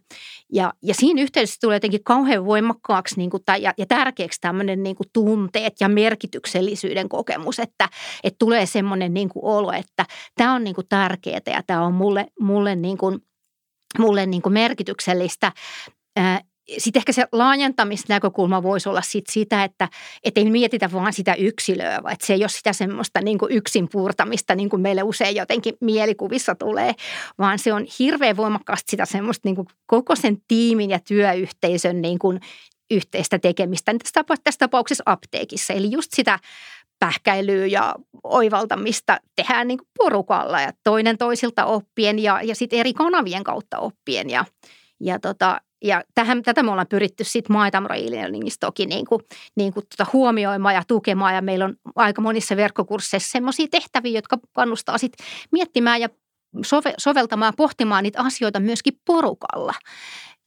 Ja, 0.53 0.73
ja 0.83 0.93
siinä 0.93 1.21
yhteydessä 1.21 1.57
tulee 1.61 1.75
jotenkin 1.75 2.03
kauhean 2.03 2.45
voimakkaaksi 2.45 3.15
niin 3.17 3.29
kuin, 3.29 3.43
tai, 3.45 3.61
ja, 3.61 3.73
ja 3.77 3.85
tärkeäksi 3.85 4.41
tämmöinen 4.41 4.83
niin 4.83 4.95
kuin 4.95 5.07
tunteet 5.13 5.73
ja 5.79 5.89
merkityksellisyyden 5.89 7.09
kokemus, 7.09 7.59
että, 7.59 7.89
että 8.23 8.37
tulee 8.39 8.65
semmoinen 8.65 9.13
niin 9.13 9.29
kuin 9.29 9.45
olo, 9.45 9.71
että 9.71 9.90
tämä 10.35 10.53
on 10.53 10.63
niin 10.63 10.75
tärkeää 10.89 11.41
ja 11.45 11.63
tämä 11.67 11.85
on 11.85 11.93
mulle, 11.93 12.27
mulle, 12.39 12.75
niin 12.75 12.97
kuin, 12.97 13.19
mulle 13.99 14.25
niin 14.25 14.41
merkityksellistä 14.49 15.51
sitten 16.77 16.99
ehkä 16.99 17.11
se 17.11 17.25
laajentamisnäkökulma 17.31 18.63
voisi 18.63 18.89
olla 18.89 19.01
sit 19.01 19.27
sitä, 19.29 19.63
että 19.63 19.89
et 20.23 20.37
ei 20.37 20.49
mietitä 20.49 20.91
vaan 20.91 21.13
sitä 21.13 21.33
yksilöä, 21.33 22.03
vaan 22.03 22.13
että 22.13 22.25
se 22.25 22.33
ei 22.33 22.43
ole 22.43 22.49
sitä 22.49 22.73
semmoista 22.73 23.21
niin 23.21 23.37
yksin 23.49 23.89
puurtamista, 23.91 24.55
niin 24.55 24.69
kuin 24.69 24.81
meille 24.81 25.03
usein 25.03 25.35
jotenkin 25.35 25.73
mielikuvissa 25.81 26.55
tulee, 26.55 26.93
vaan 27.37 27.59
se 27.59 27.73
on 27.73 27.85
hirveän 27.99 28.37
voimakkaasti 28.37 28.91
sitä 28.91 29.05
semmoista 29.05 29.49
niin 29.49 29.65
koko 29.85 30.15
sen 30.15 30.37
tiimin 30.47 30.89
ja 30.89 30.99
työyhteisön 30.99 32.01
niin 32.01 32.19
yhteistä 32.91 33.39
tekemistä. 33.39 33.93
Tässä 34.43 34.59
tapauksessa 34.59 35.03
apteekissa, 35.05 35.73
eli 35.73 35.91
just 35.91 36.11
sitä 36.13 36.39
pähkäilyä 37.01 37.65
ja 37.65 37.95
oivaltamista 38.23 39.17
tehdään 39.35 39.67
niin 39.67 39.77
kuin 39.77 39.87
porukalla 39.97 40.61
ja 40.61 40.71
toinen 40.83 41.17
toisilta 41.17 41.65
oppien 41.65 42.19
ja, 42.19 42.41
ja 42.41 42.55
sitten 42.55 42.79
eri 42.79 42.93
kanavien 42.93 43.43
kautta 43.43 43.79
oppien. 43.79 44.29
Ja, 44.29 44.45
ja 44.99 45.19
tota, 45.19 45.61
ja 45.83 46.03
tähän, 46.15 46.43
tätä 46.43 46.63
me 46.63 46.71
ollaan 46.71 46.87
pyritty 46.87 47.23
sitten 47.23 47.53
Maitamro 47.53 47.95
e-learningissa 47.95 48.59
toki 48.59 48.85
niin 48.85 49.05
kuin, 49.05 49.21
niin 49.55 49.73
kuin 49.73 49.85
tuota 49.97 50.11
huomioimaan 50.13 50.75
ja 50.75 50.83
tukemaan. 50.87 51.35
Ja 51.35 51.41
meillä 51.41 51.65
on 51.65 51.75
aika 51.95 52.21
monissa 52.21 52.55
verkkokursseissa 52.55 53.31
sellaisia 53.31 53.67
tehtäviä, 53.71 54.17
jotka 54.17 54.37
kannustaa 54.53 54.97
sitten 54.97 55.25
miettimään 55.51 56.01
ja 56.01 56.09
sove, 56.65 56.93
soveltamaan 56.97 57.47
ja 57.47 57.57
pohtimaan 57.57 58.03
niitä 58.03 58.21
asioita 58.21 58.59
myöskin 58.59 58.93
porukalla 59.05 59.73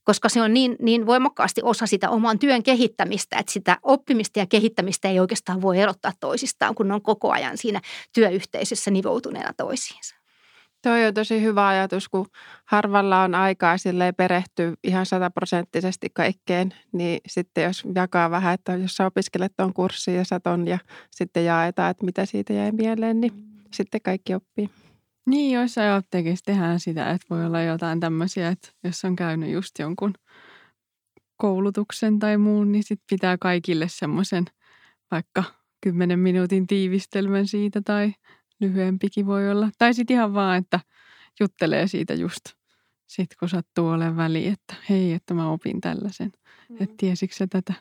koska 0.05 0.29
se 0.29 0.43
on 0.43 0.55
niin, 0.55 0.77
niin 0.81 1.07
voimakkaasti 1.07 1.61
osa 1.65 1.87
sitä 1.87 2.11
oman 2.11 2.39
työn 2.39 2.63
kehittämistä, 2.63 3.39
että 3.39 3.53
sitä 3.53 3.79
oppimista 3.83 4.39
ja 4.39 4.47
kehittämistä 4.47 5.09
ei 5.09 5.21
oikeastaan 5.21 5.63
voi 5.63 5.81
erottaa 5.81 6.13
toisistaan, 6.21 6.75
kun 6.75 6.89
ne 6.89 6.95
on 6.95 7.03
koko 7.03 7.31
ajan 7.31 7.59
siinä 7.59 7.81
työyhteisössä 8.13 8.91
nivoutuneena 8.91 9.53
toisiinsa. 9.57 10.15
Toi 10.83 11.07
on 11.07 11.15
tosi 11.15 11.43
hyvä 11.43 11.69
ajatus, 11.69 12.09
kun 12.09 12.27
harvalla 12.65 13.23
on 13.23 13.35
aikaa 13.35 13.77
perehtyä 14.17 14.73
ihan 14.85 15.07
sataprosenttisesti 15.07 16.11
kaikkeen, 16.15 16.75
niin 16.93 17.21
sitten 17.27 17.65
jos 17.65 17.85
jakaa 17.95 18.31
vähän, 18.31 18.55
että 18.55 18.73
jos 18.77 18.97
sä 18.97 19.07
opiskelet 19.07 19.53
tuon 19.57 19.75
kurssin 19.75 20.15
ja 20.15 20.25
saton 20.25 20.69
ja 20.69 20.79
sitten 21.11 21.45
jaetaan, 21.45 21.91
että 21.91 22.05
mitä 22.05 22.27
siitä 22.27 22.53
jäi 22.53 22.73
mieleen, 22.73 23.21
niin 23.21 23.33
sitten 23.73 24.01
kaikki 24.01 24.35
oppii. 24.35 24.71
Niin, 25.27 25.55
joissain 25.55 25.91
apteekissa 25.91 26.45
tehdään 26.45 26.81
sitä, 26.81 27.11
että 27.11 27.27
voi 27.31 27.45
olla 27.45 27.63
jotain 27.63 28.01
tämmöisiä, 28.01 28.49
että 28.49 28.69
jos 28.85 29.05
on 29.05 29.17
käynyt 29.17 29.51
just 29.51 29.79
jonkun 29.79 30.15
koulutuksen 31.37 32.19
tai 32.19 32.39
muun, 32.39 32.73
niin 32.73 32.85
sitten 32.85 33.07
pitää 33.11 33.39
kaikille 33.39 33.87
semmoisen 33.89 34.45
vaikka 35.11 35.45
kymmenen 35.81 36.19
minuutin 36.19 36.67
tiivistelmän 36.67 37.47
siitä 37.47 37.81
tai 37.85 38.15
lyhyempikin 38.61 39.27
voi 39.27 39.51
olla. 39.51 39.71
Tai 39.79 39.95
sitten 39.95 40.15
ihan 40.15 40.35
vaan, 40.35 40.59
että 40.59 40.81
juttelee 41.41 41.87
siitä 41.87 42.15
just 42.15 42.45
sitten 43.07 43.37
kun 43.39 43.49
sattuu 43.49 43.89
olemaan 43.89 44.17
väliin, 44.17 44.53
että 44.53 44.75
hei, 44.91 45.13
että 45.13 45.35
mä 45.35 45.51
opin 45.51 45.81
tällaisen. 45.81 46.33
Mm. 46.69 46.77
Että 46.81 46.95
tiesikö 46.97 47.35
se 47.35 47.47
tätä? 47.47 47.75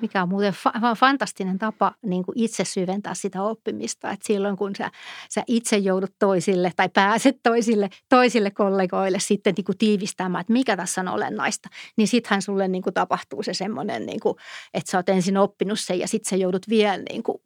Mikä 0.00 0.22
on 0.22 0.28
muuten 0.28 0.52
fa- 0.52 0.96
fantastinen 0.96 1.58
tapa 1.58 1.94
niin 2.02 2.24
kuin 2.24 2.38
itse 2.38 2.64
syventää 2.64 3.14
sitä 3.14 3.42
oppimista. 3.42 4.10
Että 4.10 4.26
silloin 4.26 4.56
kun 4.56 4.76
sä, 4.76 4.90
sä 5.30 5.42
itse 5.46 5.76
joudut 5.76 6.12
toisille 6.18 6.72
tai 6.76 6.88
pääset 6.88 7.36
toisille, 7.42 7.88
toisille 8.08 8.50
kollegoille 8.50 9.18
sitten 9.20 9.54
niin 9.56 9.64
kuin 9.64 9.78
tiivistämään, 9.78 10.40
että 10.40 10.52
mikä 10.52 10.76
tässä 10.76 11.00
on 11.00 11.08
olennaista, 11.08 11.68
niin 11.96 12.08
sittenhän 12.08 12.42
sulle 12.42 12.68
niin 12.68 12.82
kuin 12.82 12.94
tapahtuu 12.94 13.42
se 13.42 13.54
semmoinen, 13.54 14.06
niin 14.06 14.20
kuin, 14.20 14.36
että 14.74 14.90
sä 14.90 14.98
oot 14.98 15.08
ensin 15.08 15.36
oppinut 15.36 15.80
sen 15.80 15.98
ja 15.98 16.08
sitten 16.08 16.30
sä 16.30 16.36
joudut 16.36 16.68
vielä 16.68 17.02
niin 17.10 17.22
kuin 17.22 17.38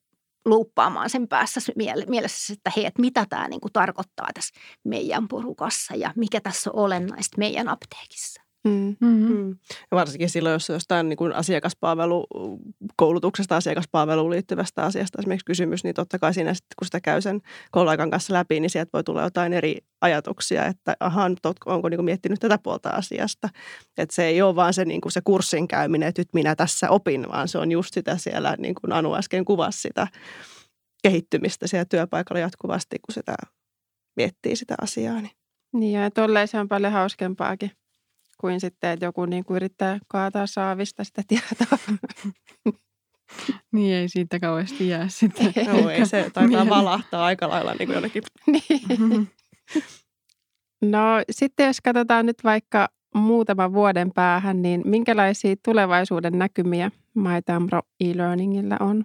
luuppaamaan 0.45 1.11
sen 1.11 1.29
päässä 1.29 1.61
mielessä, 2.09 2.53
että 2.53 2.73
hei, 2.77 2.87
että 2.87 3.01
mitä 3.01 3.27
tämä 3.29 3.49
niin 3.49 3.61
kuin 3.61 3.73
tarkoittaa 3.73 4.29
tässä 4.35 4.55
meidän 4.85 5.29
porukassa 5.29 5.95
ja 5.95 6.13
mikä 6.17 6.41
tässä 6.41 6.71
on 6.71 6.85
olennaista 6.85 7.39
meidän 7.39 7.69
apteekissa. 7.69 8.40
Mm. 8.65 8.97
Mm-hmm. 9.01 9.37
Mm. 9.37 9.51
Ja 9.91 9.95
varsinkin 9.95 10.31
silloin, 10.31 10.53
jos 10.53 10.69
jostain 10.69 11.09
niin 11.09 11.17
kuin 11.17 11.33
asiakaspalvelu, 11.33 12.27
koulutuksesta 12.97 13.57
asiakaspalveluun 13.57 14.31
liittyvästä 14.31 14.83
asiasta 14.83 15.19
esimerkiksi 15.19 15.45
kysymys, 15.45 15.85
niin 15.85 15.95
totta 15.95 16.19
kai 16.19 16.35
siinä 16.35 16.55
sitten, 16.55 16.75
kun 16.79 16.87
sitä 16.87 17.01
käy 17.01 17.21
sen 17.21 17.41
kollegan 17.71 18.11
kanssa 18.11 18.35
läpi, 18.35 18.61
niin 18.61 18.71
sieltä 18.71 18.91
voi 18.93 19.05
tulla 19.05 19.23
jotain 19.23 19.53
eri 19.53 19.79
ajatuksia, 20.01 20.67
että 20.67 20.97
aha, 21.01 21.29
nyt 21.29 21.39
onko 21.67 21.89
niin 21.89 21.99
kuin 21.99 22.05
miettinyt 22.05 22.41
tätä 22.41 22.59
puolta 22.63 22.89
asiasta. 22.89 23.49
Että 23.99 24.15
se 24.15 24.25
ei 24.25 24.43
ole 24.43 24.57
vaan 24.57 24.75
se, 24.75 24.85
niin 24.85 25.01
kuin 25.01 25.13
se 25.13 25.21
kurssin 25.25 25.69
käyminen, 25.69 26.09
että 26.09 26.21
nyt 26.21 26.35
minä 26.35 26.57
tässä 26.57 26.91
opin, 26.91 27.29
vaan 27.29 27.49
se 27.49 27.59
on 27.59 27.73
just 27.73 27.95
sitä 27.95 28.17
siellä, 28.17 28.55
niin 28.59 28.75
kuin 28.75 28.93
Anu 28.93 29.15
äsken 29.15 29.45
kuvasi 29.45 29.81
sitä 29.81 30.07
kehittymistä 31.03 31.67
siellä 31.67 31.85
työpaikalla 31.85 32.41
jatkuvasti, 32.41 32.99
kun 32.99 33.15
sitä 33.15 33.35
miettii 34.17 34.57
sitä 34.57 34.75
asiaa. 34.81 35.21
Niin, 35.21 35.33
niin 35.73 36.01
ja 36.01 36.11
tolleen 36.11 36.49
se 36.49 36.61
on 36.61 36.69
paljon 36.69 36.93
hauskempaakin 36.93 37.71
kuin 38.41 38.61
sitten, 38.61 38.91
että 38.91 39.07
joku 39.07 39.25
niin 39.25 39.45
kuin 39.45 39.57
yrittää 39.57 39.99
kaataa 40.09 40.47
saavista 40.47 41.05
sitä 41.05 41.23
tietoa. 41.29 41.79
Niin 43.73 43.95
ei 43.95 44.09
siitä 44.09 44.41
kauheasti 44.41 44.89
jää 44.89 45.09
sitten. 45.09 45.53
Joo, 45.67 45.91
ei 45.91 46.07
se 46.07 46.31
taitaa 46.33 46.69
valahtaa 46.69 47.25
aika 47.25 47.49
lailla 47.49 47.75
niin 47.79 47.89
kuin 47.89 47.95
jonnekin. 47.95 48.23
niin. 48.47 49.29
No 50.83 51.23
sitten 51.31 51.67
jos 51.67 51.81
katsotaan 51.81 52.27
nyt 52.27 52.37
vaikka 52.45 52.89
muutaman 53.15 53.73
vuoden 53.73 54.13
päähän, 54.15 54.63
niin 54.63 54.83
minkälaisia 54.85 55.55
tulevaisuuden 55.65 56.39
näkymiä 56.39 56.91
MyTamro 57.15 57.81
e-learningillä 58.01 58.77
on? 58.81 59.05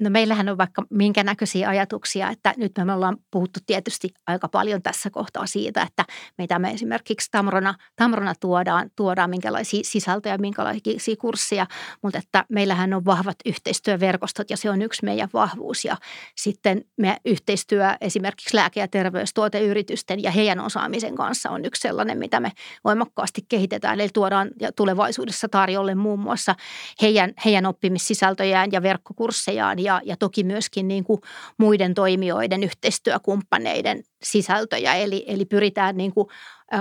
No 0.00 0.10
meillähän 0.10 0.48
on 0.48 0.58
vaikka 0.58 0.82
minkä 0.90 1.22
näköisiä 1.24 1.68
ajatuksia, 1.68 2.30
että 2.30 2.54
nyt 2.56 2.72
me 2.84 2.92
ollaan 2.92 3.16
puhuttu 3.30 3.60
tietysti 3.66 4.08
aika 4.26 4.48
paljon 4.48 4.82
tässä 4.82 5.10
kohtaa 5.10 5.46
siitä, 5.46 5.82
että 5.82 6.04
mitä 6.38 6.58
me 6.58 6.70
esimerkiksi 6.70 7.28
Tamrona, 7.30 7.74
Tamrona 7.96 8.34
tuodaan, 8.40 8.90
tuodaan 8.96 9.30
minkälaisia 9.30 9.80
sisältöjä, 9.84 10.38
minkälaisia 10.38 11.16
kursseja, 11.18 11.66
mutta 12.02 12.18
että 12.18 12.44
meillähän 12.48 12.94
on 12.94 13.04
vahvat 13.04 13.36
yhteistyöverkostot 13.46 14.50
ja 14.50 14.56
se 14.56 14.70
on 14.70 14.82
yksi 14.82 15.04
meidän 15.04 15.28
vahvuus. 15.32 15.84
Ja 15.84 15.96
sitten 16.36 16.84
me 16.96 17.16
yhteistyö 17.24 17.84
esimerkiksi 18.00 18.56
lääke- 18.56 18.80
ja 18.80 18.88
terveystuoteyritysten 18.88 20.22
ja 20.22 20.30
heidän 20.30 20.60
osaamisen 20.60 21.14
kanssa 21.14 21.50
on 21.50 21.64
yksi 21.64 21.80
sellainen, 21.80 22.18
mitä 22.18 22.40
me 22.40 22.52
voimakkaasti 22.84 23.40
kehitetään, 23.48 24.00
eli 24.00 24.08
tuodaan 24.08 24.50
tulevaisuudessa 24.76 25.48
tarjolle 25.48 25.94
muun 25.94 26.20
muassa 26.20 26.54
heidän, 27.02 27.32
heidän 27.44 27.66
oppimissisältöjään 27.66 28.72
ja 28.72 28.82
verkkokurssejaan 28.82 29.78
ja, 29.88 30.00
ja 30.04 30.16
toki 30.16 30.44
myöskin 30.44 30.88
niin 30.88 31.04
kuin 31.04 31.20
muiden 31.58 31.94
toimijoiden, 31.94 32.62
yhteistyökumppaneiden 32.62 34.02
sisältöjä. 34.22 34.94
Eli, 34.94 35.24
eli 35.26 35.44
pyritään 35.44 35.96
niin 35.96 36.12
kuin 36.12 36.28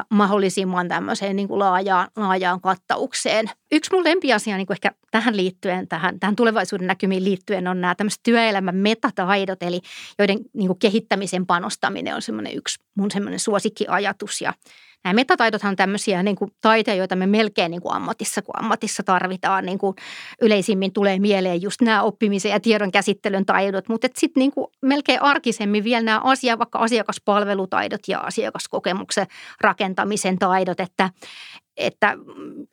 mahdollisimman 0.10 0.88
tämmöiseen 0.88 1.36
niin 1.36 1.48
kuin 1.48 1.60
laajaan, 1.60 2.08
laajaan 2.15 2.62
kattaukseen. 2.62 3.50
Yksi 3.72 3.91
mun 3.93 4.04
lempiasia 4.04 4.58
niin 4.58 4.67
kuin 4.67 4.76
ehkä 4.76 4.91
tähän 5.12 5.38
liittyen, 5.38 5.88
tähän, 5.88 6.20
tähän 6.20 6.36
tulevaisuuden 6.36 6.88
näkymiin 6.88 7.24
liittyen 7.24 7.67
on 7.67 7.82
nämä 7.82 7.96
tämmöiset 7.96 8.20
työelämän 8.24 8.76
metataidot, 8.76 9.63
eli 9.63 9.82
joiden 10.20 10.39
niin 10.54 10.67
kuin 10.67 10.80
kehittämisen 10.80 11.46
panostaminen 11.46 12.15
on 12.15 12.22
semmoinen 12.22 12.56
yksi 12.56 12.84
mun 12.96 13.12
semmoinen 13.12 13.39
suosikkiajatus. 13.39 14.41
Ja 14.41 14.54
Nämä 15.03 15.13
metataidothan 15.13 15.69
on 15.69 15.75
tämmöisiä 15.75 16.23
niin 16.23 16.36
kuin 16.36 16.51
taiteja, 16.62 16.95
joita 16.95 17.15
me 17.15 17.27
melkein 17.27 17.71
niin 17.71 17.81
kuin 17.81 17.95
ammatissa, 17.95 18.41
kun 18.41 18.60
ammatissa 18.60 19.03
tarvitaan. 19.03 19.65
Niin 19.65 19.77
kuin 19.77 19.95
yleisimmin 20.41 20.93
tulee 20.93 21.19
mieleen 21.19 21.62
just 21.62 21.81
nämä 21.81 22.03
oppimisen 22.03 22.51
ja 22.51 22.60
tiedon 22.60 22.91
käsittelyn 22.91 23.45
taidot, 23.45 23.89
mutta 23.89 24.07
sitten 24.15 24.41
niin 24.41 24.51
kuin 24.51 24.67
melkein 24.81 25.21
arkisemmin 25.21 25.83
vielä 25.83 26.03
nämä 26.03 26.21
asia, 26.23 26.57
vaikka 26.57 26.79
asiakaspalvelutaidot 26.79 28.01
ja 28.07 28.19
asiakaskokemuksen 28.19 29.27
rakentamisen 29.62 30.39
taidot, 30.39 30.79
että, 30.79 31.10
että 31.77 32.17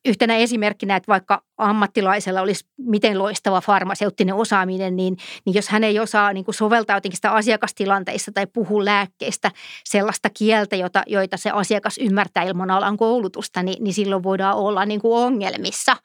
yhtenä 0.05 0.37
esimerkkinä, 0.37 0.97
että 0.97 1.09
vaikka 1.09 1.43
ammattilaisella 1.59 2.41
olisi 2.41 2.65
miten 2.79 3.19
loistava 3.19 3.61
farmaseuttinen 3.61 4.35
osaaminen, 4.35 4.97
niin, 4.97 5.17
niin 5.47 5.55
jos 5.55 5.69
hän 5.69 5.85
ei 5.85 6.01
osaa 6.01 6.33
niin 6.33 6.45
kuin 6.45 6.55
soveltaa 6.55 6.97
jotenkin 6.97 7.17
sitä 7.17 7.31
asiakastilanteissa 7.31 8.33
tai 8.33 8.47
puhua 8.47 8.85
lääkkeistä 8.85 9.51
sellaista 9.85 10.31
kieltä, 10.39 10.77
jota, 10.77 11.03
joita 11.07 11.37
se 11.37 11.51
asiakas 11.51 11.99
ymmärtää 11.99 12.43
ilman 12.43 12.71
alan 12.71 12.97
koulutusta, 12.97 13.63
niin, 13.63 13.85
niin 13.85 13.95
silloin 13.95 14.23
voidaan 14.23 14.57
olla 14.57 14.87
niin 14.87 15.01
kuin 15.01 15.19
ongelmissa. 15.19 15.97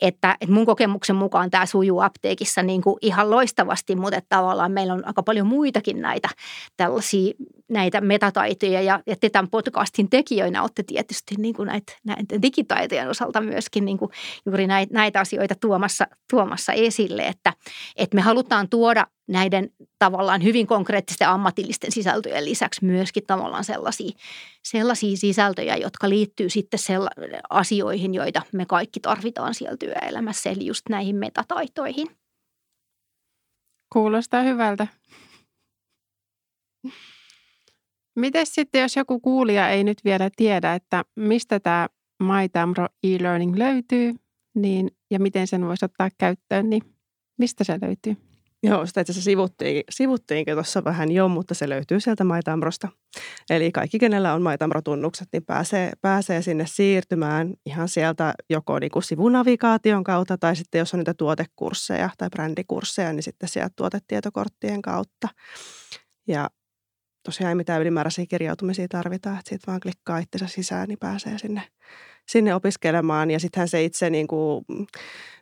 Että, 0.00 0.36
että 0.40 0.54
mun 0.54 0.66
kokemuksen 0.66 1.16
mukaan 1.16 1.50
tämä 1.50 1.66
sujuu 1.66 2.00
apteekissa 2.00 2.62
niin 2.62 2.82
kuin 2.82 2.96
ihan 3.02 3.30
loistavasti, 3.30 3.96
mutta 3.96 4.20
tavallaan 4.28 4.72
meillä 4.72 4.94
on 4.94 5.06
aika 5.06 5.22
paljon 5.22 5.46
muitakin 5.46 6.00
näitä 6.00 6.28
tällaisia 6.76 7.34
näitä 7.70 8.00
metataitoja 8.00 8.82
ja, 8.82 9.00
ja 9.06 9.16
tämän 9.32 9.50
podcastin 9.50 10.10
tekijöinä 10.10 10.62
olette 10.62 10.82
tietysti 10.82 11.34
niin 11.38 11.54
kuin 11.54 11.66
näitä, 11.66 11.92
näitä 12.04 12.42
digitaitojen 12.42 13.10
osalta 13.10 13.40
myöskin 13.40 13.84
niin 13.84 13.98
kuin 13.98 14.10
juuri 14.46 14.66
näitä 14.66 14.74
näitä, 14.74 14.94
näitä 14.94 15.20
asioita 15.20 15.54
tuomassa, 15.54 16.06
tuomassa 16.30 16.72
esille, 16.72 17.22
että, 17.22 17.52
että 17.96 18.14
me 18.14 18.20
halutaan 18.20 18.68
tuoda 18.68 19.06
näiden 19.28 19.70
tavallaan 19.98 20.42
hyvin 20.42 20.66
konkreettisten 20.66 21.28
ammatillisten 21.28 21.92
sisältöjen 21.92 22.44
lisäksi 22.44 22.84
myöskin 22.84 23.26
tavallaan 23.26 23.64
sellaisia, 23.64 24.10
sellaisia 24.64 25.16
sisältöjä, 25.16 25.76
jotka 25.76 26.08
liittyy 26.08 26.50
sitten 26.50 26.80
sella- 26.80 27.40
asioihin, 27.50 28.14
joita 28.14 28.42
me 28.52 28.66
kaikki 28.66 29.00
tarvitaan 29.00 29.54
siellä 29.54 29.76
työelämässä, 29.76 30.50
eli 30.50 30.66
just 30.66 30.88
näihin 30.88 31.16
metataitoihin. 31.16 32.06
Kuulostaa 33.92 34.42
hyvältä. 34.42 34.86
Miten 38.16 38.46
sitten, 38.46 38.82
jos 38.82 38.96
joku 38.96 39.20
kuulija 39.20 39.68
ei 39.68 39.84
nyt 39.84 39.98
vielä 40.04 40.30
tiedä, 40.36 40.74
että 40.74 41.04
mistä 41.16 41.60
tämä 41.60 41.88
MyTamro 42.22 42.86
e-learning 43.02 43.56
löytyy 43.56 44.14
niin, 44.54 44.90
ja 45.10 45.20
miten 45.20 45.46
sen 45.46 45.66
voisi 45.66 45.84
ottaa 45.84 46.08
käyttöön, 46.18 46.70
niin 46.70 46.82
mistä 47.38 47.64
se 47.64 47.78
löytyy? 47.82 48.16
Joo, 48.62 48.86
sitä 48.86 49.00
itse 49.00 49.12
asiassa 49.12 49.24
sivuttiin, 49.24 49.84
sivuttiinkin 49.90 50.54
tuossa 50.54 50.84
vähän 50.84 51.12
jo, 51.12 51.28
mutta 51.28 51.54
se 51.54 51.68
löytyy 51.68 52.00
sieltä 52.00 52.24
MyTamrosta. 52.24 52.88
Eli 53.50 53.72
kaikki, 53.72 53.98
kenellä 53.98 54.34
on 54.34 54.42
MyTamro-tunnukset, 54.42 55.28
niin 55.32 55.44
pääsee, 55.44 55.92
pääsee 56.00 56.42
sinne 56.42 56.66
siirtymään 56.66 57.54
ihan 57.66 57.88
sieltä 57.88 58.34
joko 58.50 58.78
niin 58.78 58.90
kuin 58.90 59.02
sivunavigaation 59.02 60.04
kautta 60.04 60.38
tai 60.38 60.56
sitten 60.56 60.78
jos 60.78 60.94
on 60.94 60.98
niitä 60.98 61.14
tuotekursseja 61.14 62.10
tai 62.18 62.30
brändikursseja, 62.30 63.12
niin 63.12 63.22
sitten 63.22 63.48
sieltä 63.48 63.72
tuotetietokorttien 63.76 64.82
kautta. 64.82 65.28
Ja 66.28 66.50
tosiaan 67.24 67.48
ei 67.48 67.54
mitään 67.54 67.80
ylimääräisiä 67.80 68.26
kirjautumisia 68.26 68.88
tarvita, 68.88 69.30
että 69.30 69.48
siitä 69.48 69.66
vaan 69.66 69.80
klikkaa 69.80 70.18
itsensä 70.18 70.46
sisään, 70.46 70.88
niin 70.88 70.98
pääsee 70.98 71.38
sinne 71.38 71.62
sinne 72.28 72.54
opiskelemaan. 72.54 73.30
Ja 73.30 73.40
sittenhän 73.40 73.68
se 73.68 73.84
itse 73.84 74.10
niin 74.10 74.26
kuin 74.26 74.64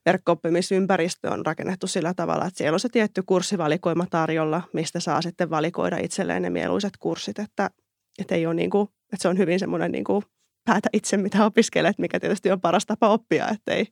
verkko-oppimisympäristö 0.06 1.30
on 1.30 1.46
rakennettu 1.46 1.86
sillä 1.86 2.14
tavalla, 2.14 2.46
että 2.46 2.58
siellä 2.58 2.76
on 2.76 2.80
se 2.80 2.88
tietty 2.88 3.22
kurssivalikoima 3.26 4.06
tarjolla, 4.10 4.62
mistä 4.72 5.00
saa 5.00 5.22
sitten 5.22 5.50
valikoida 5.50 5.98
itselleen 5.98 6.42
ne 6.42 6.50
mieluiset 6.50 6.96
kurssit. 6.96 7.38
Että, 7.38 7.70
että, 8.18 8.34
ei 8.34 8.46
ole 8.46 8.54
niin 8.54 8.70
kuin, 8.70 8.88
että 9.12 9.22
se 9.22 9.28
on 9.28 9.38
hyvin 9.38 9.58
semmoinen 9.58 9.92
niin 9.92 10.04
kuin 10.04 10.22
päätä 10.64 10.88
itse, 10.92 11.16
mitä 11.16 11.44
opiskelet, 11.44 11.98
mikä 11.98 12.20
tietysti 12.20 12.50
on 12.50 12.60
paras 12.60 12.86
tapa 12.86 13.08
oppia, 13.08 13.48
että, 13.48 13.72
ei, 13.72 13.86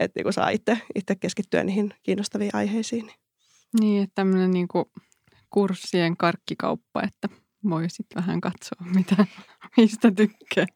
että 0.00 0.20
niin 0.20 0.32
saa 0.32 0.48
itse, 0.48 0.78
itse 0.94 1.14
keskittyä 1.14 1.64
niihin 1.64 1.94
kiinnostaviin 2.02 2.50
aiheisiin. 2.52 3.10
Niin, 3.80 4.02
että 4.02 4.14
tämmöinen 4.14 4.50
niin 4.50 4.68
kuin 4.68 4.84
kurssien 5.54 6.16
karkkikauppa, 6.16 7.02
että 7.02 7.28
voi 7.70 7.90
sitten 7.90 8.22
vähän 8.22 8.40
katsoa, 8.40 8.86
mitä, 8.96 9.26
mistä 9.76 10.10
tykkää. 10.10 10.66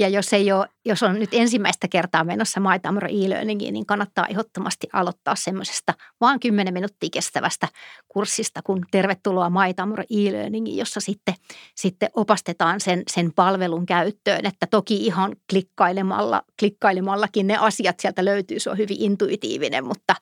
Ja 0.00 0.08
jos, 0.08 0.32
ei 0.32 0.52
ole, 0.52 0.68
jos 0.84 1.02
on 1.02 1.18
nyt 1.18 1.28
ensimmäistä 1.32 1.88
kertaa 1.88 2.24
menossa 2.24 2.60
MyTamro 2.60 3.08
e-learningiin, 3.08 3.72
niin 3.72 3.86
kannattaa 3.86 4.26
ehdottomasti 4.26 4.88
aloittaa 4.92 5.34
semmoisesta 5.34 5.94
vaan 6.20 6.40
10 6.40 6.74
minuuttia 6.74 7.08
kestävästä 7.12 7.68
kurssista, 8.08 8.62
kun 8.62 8.84
tervetuloa 8.90 9.50
MyTamro 9.50 10.02
e-learningiin, 10.10 10.76
jossa 10.76 11.00
sitten, 11.00 11.34
sitten 11.74 12.10
opastetaan 12.14 12.80
sen, 12.80 13.02
sen 13.10 13.32
palvelun 13.32 13.86
käyttöön. 13.86 14.46
Että 14.46 14.66
toki 14.66 15.06
ihan 15.06 15.36
klikkailemalla, 15.50 16.42
klikkailemalla 16.58 17.26
ne 17.44 17.56
asiat 17.56 18.00
sieltä 18.00 18.24
löytyy, 18.24 18.60
se 18.60 18.70
on 18.70 18.78
hyvin 18.78 19.00
intuitiivinen, 19.00 19.84
mutta, 19.84 20.14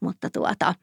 mutta 0.00 0.30
tuota, 0.30 0.74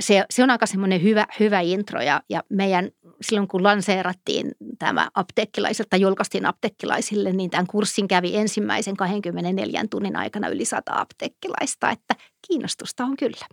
se, 0.00 0.24
se 0.30 0.42
on 0.42 0.50
aika 0.50 0.66
semmoinen 0.66 1.02
hyvä, 1.02 1.26
hyvä 1.40 1.60
intro 1.60 2.00
ja, 2.00 2.22
ja 2.28 2.42
meidän 2.48 2.90
silloin 3.20 3.48
kun 3.48 3.62
lanseerattiin 3.62 4.52
tämä 4.78 5.08
apteekkilaiset 5.14 5.86
tai 5.90 6.00
julkaistiin 6.00 6.46
apteekkilaisille, 6.46 7.32
niin 7.32 7.50
tämän 7.50 7.66
kurssin 7.66 8.08
kävi 8.08 8.36
ensimmäisen 8.36 8.96
24 8.96 9.84
tunnin 9.90 10.16
aikana 10.16 10.48
yli 10.48 10.64
100 10.64 11.00
apteekkilaista, 11.00 11.90
että 11.90 12.14
kiinnostusta 12.46 13.04
on 13.04 13.16
kyllä. 13.16 13.46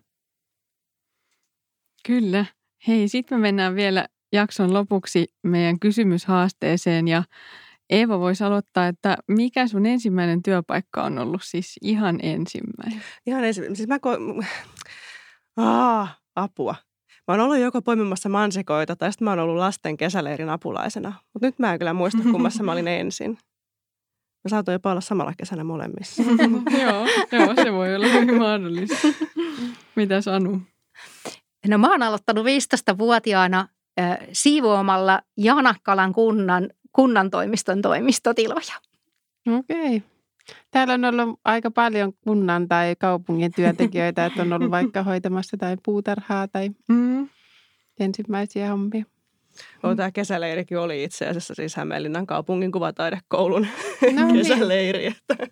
Kyllä. 2.07 2.45
Hei, 2.87 3.07
sitten 3.07 3.37
me 3.37 3.41
mennään 3.41 3.75
vielä 3.75 4.07
jakson 4.33 4.73
lopuksi 4.73 5.27
meidän 5.43 5.79
kysymyshaasteeseen 5.79 7.07
ja 7.07 7.23
Eeva 7.89 8.19
voisi 8.19 8.43
aloittaa, 8.43 8.87
että 8.87 9.17
mikä 9.27 9.67
sun 9.67 9.85
ensimmäinen 9.85 10.43
työpaikka 10.43 11.03
on 11.03 11.19
ollut 11.19 11.41
siis 11.43 11.75
ihan 11.81 12.19
ensimmäinen? 12.23 13.03
Ihan 13.25 13.43
ensimmäinen. 13.43 13.75
Siis 13.75 13.87
mä 13.87 13.97
ko- 13.97 14.45
Ah, 15.59 16.19
apua. 16.35 16.75
Mä 17.27 17.33
oon 17.33 17.39
ollut 17.39 17.59
joko 17.59 17.81
poimimassa 17.81 18.29
mansikoita 18.29 18.95
tai 18.95 19.11
sitten 19.11 19.25
mä 19.25 19.31
oon 19.31 19.39
ollut 19.39 19.57
lasten 19.57 19.97
kesäleirin 19.97 20.49
apulaisena. 20.49 21.13
Mutta 21.33 21.47
nyt 21.47 21.59
mä 21.59 21.73
en 21.73 21.79
kyllä 21.79 21.93
muista, 21.93 22.23
kummassa 22.31 22.63
mä 22.63 22.71
olin 22.71 22.87
ensin. 23.01 23.31
Mä 24.43 24.49
saatoin 24.49 24.73
jopa 24.73 24.91
olla 24.91 25.01
samalla 25.01 25.33
kesänä 25.37 25.63
molemmissa. 25.63 26.23
joo, 26.81 27.07
joo, 27.31 27.55
se 27.63 27.73
voi 27.73 27.95
olla 27.95 28.07
hyvin 28.07 28.37
mahdollista. 28.37 29.07
Mitä 29.95 30.21
Sanu? 30.21 30.61
No 31.67 31.77
mä 31.77 31.91
oon 31.91 32.03
aloittanut 32.03 32.45
15-vuotiaana 32.45 33.67
äh, 33.99 34.17
siivoamalla 34.33 35.21
Janakkalan 35.37 36.13
kunnan, 36.13 36.69
kunnan 36.91 37.29
toimiston 37.29 37.81
toimistotiloja. 37.81 38.75
Okei. 39.57 39.95
Okay. 39.95 40.01
Täällä 40.71 40.93
on 40.93 41.05
ollut 41.05 41.39
aika 41.45 41.71
paljon 41.71 42.13
kunnan 42.23 42.67
tai 42.67 42.95
kaupungin 42.99 43.51
työntekijöitä, 43.55 44.25
että 44.25 44.41
on 44.41 44.53
ollut 44.53 44.71
vaikka 44.71 45.03
hoitamassa 45.09 45.57
tai 45.57 45.77
puutarhaa 45.85 46.47
tai 46.47 46.69
mm. 46.87 47.29
ensimmäisiä 47.99 48.69
hommia. 48.69 49.05
Oh, 49.83 49.95
tämä 49.95 50.11
kesäleirikin 50.11 50.79
oli 50.79 51.03
itse 51.03 51.27
asiassa 51.27 51.55
siis 51.55 51.75
Hämeenlinnan 51.75 52.27
kaupungin 52.27 52.71
kuvataidekoulun 52.71 53.67
no 54.15 54.25
niin. 54.25 54.35
kesäleiri. 54.35 55.05
Että. 55.05 55.37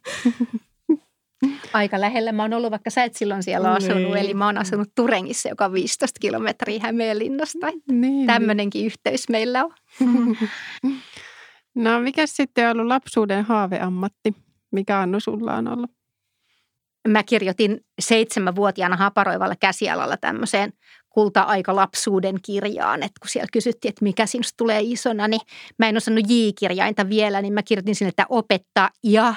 Aika 1.74 2.02
lähellä 2.02 2.32
mä 2.32 2.42
oon 2.42 2.54
ollut, 2.54 2.72
vaikka 2.72 2.90
sä 2.90 3.04
et 3.04 3.16
silloin 3.16 3.44
siellä 3.44 3.72
asunut. 3.72 3.98
Niin. 3.98 4.18
Eli 4.18 4.34
mä 4.34 4.46
oon 4.46 4.58
asunut 4.58 4.90
Turengissa, 4.96 5.50
joka 5.50 5.66
on 5.66 5.74
15 5.74 6.20
kilometriä 6.20 6.80
Hämeenlinnasta. 6.82 7.68
Niin. 7.92 8.28
Tämmöinenkin 8.28 8.86
yhteys 8.86 9.30
meillä 9.30 9.66
on. 9.66 9.74
no 11.76 12.00
mikä 12.00 12.28
sitten 12.28 12.66
on 12.66 12.72
ollut 12.72 12.88
lapsuuden 12.88 13.46
haaveammatti? 13.46 14.34
Mikä 14.72 15.00
Annu 15.00 15.20
sulla 15.20 15.56
on 15.56 15.68
ollut? 15.68 15.92
Mä 17.08 17.24
kirjoitin 17.24 17.86
seitsemänvuotiaana 18.00 18.96
haparoivalla 18.96 19.56
käsialalla 19.56 20.18
tämmöiseen 20.18 20.74
kulta-aika 21.10 21.76
lapsuuden 21.76 22.36
kirjaan, 22.42 23.04
että 23.04 23.20
kun 23.22 23.30
siellä 23.30 23.48
kysyttiin, 23.54 23.90
että 23.90 24.04
mikä 24.04 24.26
sinusta 24.26 24.58
tulee 24.58 24.82
isona, 24.84 25.28
niin 25.28 25.42
mä 25.80 25.90
en 25.90 25.98
osannut 25.98 26.26
J-kirjainta 26.30 27.10
vielä, 27.10 27.42
niin 27.42 27.54
mä 27.54 27.64
kirjoitin 27.64 27.96
sinne, 27.96 28.10
että 28.10 28.26
opettaa 28.30 28.90
ja 29.04 29.36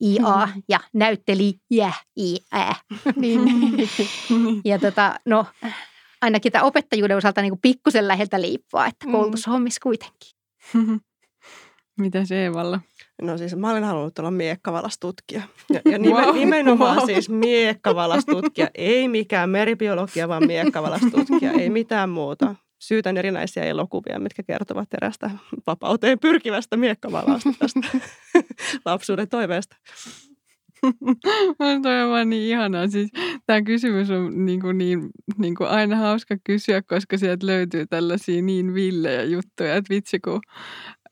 IA 0.00 0.48
ja 0.68 0.80
näytteli 0.92 1.54
ja 1.70 1.92
IA. 2.16 2.74
Niin. 3.16 3.40
ja 4.64 4.78
tota, 4.78 5.14
no, 5.26 5.46
ainakin 6.22 6.52
tämä 6.52 6.64
opettajuuden 6.64 7.16
osalta 7.16 7.42
niin 7.42 7.60
pikkusen 7.62 8.08
läheltä 8.08 8.40
liippua, 8.40 8.86
että 8.86 9.06
mm. 9.06 9.12
koulutushommissa 9.12 9.80
kuitenkin. 9.82 10.30
Mitä 12.00 12.24
se 12.24 12.44
Eevalla? 12.44 12.80
No 13.22 13.38
siis 13.38 13.56
mä 13.56 13.70
olin 13.70 13.84
halunnut 13.84 14.18
olla 14.18 14.30
miekkavalastutkia. 14.30 15.42
Ja, 15.72 15.80
ja 15.90 15.98
nimen, 16.04 16.24
wow. 16.24 16.34
nimenomaan 16.34 16.96
wow. 16.96 17.06
siis 17.06 17.28
miekkavalastutkia. 17.28 18.68
Ei 18.74 19.08
mikään 19.08 19.50
meribiologia, 19.50 20.28
vaan 20.28 20.46
miekkavalastutkia. 20.46 21.52
Ei 21.52 21.70
mitään 21.70 22.10
muuta. 22.10 22.54
Syytän 22.78 23.16
erinäisiä 23.16 23.64
elokuvia, 23.64 24.18
mitkä 24.18 24.42
kertovat 24.42 24.94
erästä 24.94 25.30
vapauteen 25.66 26.18
pyrkivästä 26.18 26.76
miekkavalasta 26.76 27.50
tästä 27.58 27.80
lapsuuden 28.84 29.28
toiveesta. 29.28 29.76
Toi 31.82 32.02
on 32.02 32.10
vaan 32.10 32.30
niin 32.30 32.50
ihanaa. 32.50 32.88
Siis, 32.88 33.10
tämä 33.46 33.62
kysymys 33.62 34.10
on 34.10 34.46
niin 34.46 34.60
kuin 34.60 34.78
niin, 34.78 35.10
niin 35.38 35.54
kuin 35.54 35.68
aina 35.68 35.96
hauska 35.96 36.36
kysyä, 36.44 36.82
koska 36.82 37.18
sieltä 37.18 37.46
löytyy 37.46 37.86
tällaisia 37.86 38.42
niin 38.42 38.74
villejä 38.74 39.22
juttuja, 39.22 39.76
että 39.76 39.94
vitsi 39.94 40.20
kun 40.20 40.40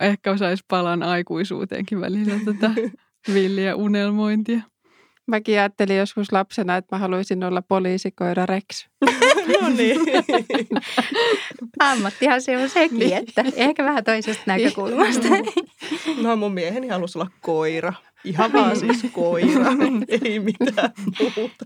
ehkä 0.00 0.30
osaisi 0.32 0.64
palan 0.68 1.02
aikuisuuteenkin 1.02 2.00
välillä 2.00 2.34
tätä 2.44 2.70
villiä 3.34 3.76
unelmointia. 3.76 4.60
Mäkin 5.26 5.58
ajattelin 5.58 5.96
joskus 5.96 6.32
lapsena, 6.32 6.76
että 6.76 6.96
mä 6.96 7.00
haluaisin 7.00 7.44
olla 7.44 7.62
poliisikoira 7.62 8.46
Rex. 8.46 8.88
no 9.60 9.68
niin. 9.68 10.00
Ammattihan 11.80 12.42
se 12.42 12.58
on 12.58 12.68
sekin, 12.68 12.98
niin. 12.98 13.16
että 13.16 13.44
ehkä 13.56 13.84
vähän 13.84 14.04
toisesta 14.04 14.42
näkökulmasta. 14.46 15.28
no 16.22 16.36
mun 16.36 16.54
mieheni 16.54 16.88
halusi 16.88 17.18
olla 17.18 17.30
koira. 17.40 17.92
Ihan 18.24 18.52
vaan 18.52 18.76
siis 18.76 19.06
koira, 19.12 19.70
ei 20.22 20.38
mitään 20.40 20.92
muuta. 21.18 21.64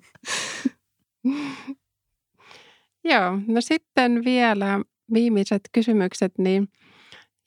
Joo, 3.04 3.38
no 3.46 3.60
sitten 3.60 4.24
vielä 4.24 4.80
viimeiset 5.14 5.62
kysymykset, 5.72 6.32
niin 6.38 6.68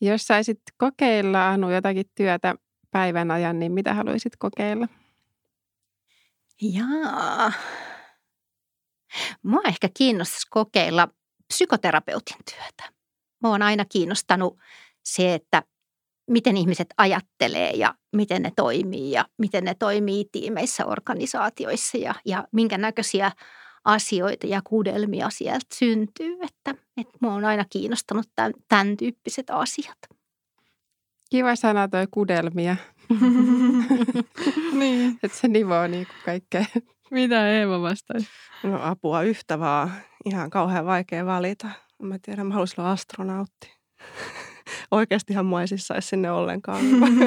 jos 0.02 0.28
saisit 0.28 0.62
kokeilla 0.78 1.50
Anu 1.50 1.70
jotakin 1.70 2.06
työtä 2.16 2.56
päivän 2.92 3.32
ajan, 3.32 3.60
niin 3.60 3.72
mitä 3.72 3.94
haluaisit 3.94 4.34
kokeilla? 4.40 4.88
Jaa. 6.62 7.52
Mua 9.44 9.62
ehkä 9.68 9.90
kiinnostaisi 9.94 10.48
kokeilla 10.50 11.08
psykoterapeutin 11.48 12.38
työtä. 12.52 12.94
Mua 13.44 13.52
on 13.52 13.62
aina 13.62 13.86
kiinnostanut 13.86 14.60
se, 15.04 15.34
että 15.34 15.64
miten 16.30 16.58
ihmiset 16.58 16.88
ajattelee 16.98 17.72
ja 17.72 17.94
miten 18.16 18.42
ne 18.42 18.52
toimii 18.56 19.12
ja 19.12 19.26
miten 19.38 19.64
ne 19.64 19.76
toimii 19.76 20.26
tiimeissä, 20.32 20.86
organisaatioissa 20.86 21.98
ja, 21.98 22.16
ja 22.26 22.48
minkä 22.52 22.78
näköisiä 22.78 23.32
asioita 23.86 24.48
ja 24.48 24.62
kuudelmia 24.64 25.30
sieltä 25.30 25.66
syntyy. 25.74 26.34
Että, 26.34 26.82
että 26.98 27.18
mua 27.22 27.34
on 27.34 27.46
aina 27.46 27.66
kiinnostanut 27.70 28.26
tämän, 28.36 28.54
tämän 28.68 28.98
tyyppiset 28.98 29.50
asiat. 29.50 29.98
Kiva 31.30 31.56
sana 31.56 31.88
toi 31.88 32.08
kudelmia. 32.12 32.76
niin. 34.80 35.20
Että 35.24 35.38
se 35.38 35.48
nivoo 35.48 35.88
niin 35.88 36.06
kuin 36.06 36.18
kaikkea. 36.26 36.66
Mitä 37.12 37.50
Eeva 37.50 37.82
vastaisi? 37.82 38.28
No 38.64 38.80
apua 38.82 39.22
yhtä 39.22 39.60
vaan. 39.60 39.92
Ihan 40.26 40.50
kauhean 40.50 40.86
vaikea 40.86 41.26
valita. 41.26 41.70
Mä 42.02 42.20
tiedän, 42.22 42.48
mä 42.48 42.54
haluaisin 42.54 42.80
olla 42.80 42.92
astronautti. 42.92 43.74
Oikeastihan 44.92 45.46
mua 45.46 45.62
ei 45.62 45.68
siis 45.68 45.88
saisi 45.88 46.08
sinne 46.08 46.32
ollenkaan. 46.32 46.86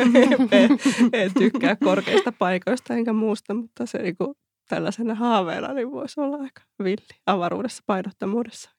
en, 0.52 0.70
en 1.12 1.34
tykkää 1.38 1.76
korkeista 1.76 2.32
paikoista 2.32 2.94
enkä 2.94 3.12
muusta, 3.12 3.54
mutta 3.54 3.86
se 3.86 3.98
niinku 3.98 4.34
tällaisena 4.68 5.14
haaveena 5.14 5.72
niin 5.72 5.90
voisi 5.90 6.20
olla 6.20 6.36
aika 6.36 6.62
villi 6.84 7.16
avaruudessa, 7.26 7.82
painottomuudessa, 7.86 8.70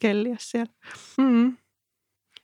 kelliä 0.00 0.36
siellä. 0.38 0.72
Mm. 1.18 1.56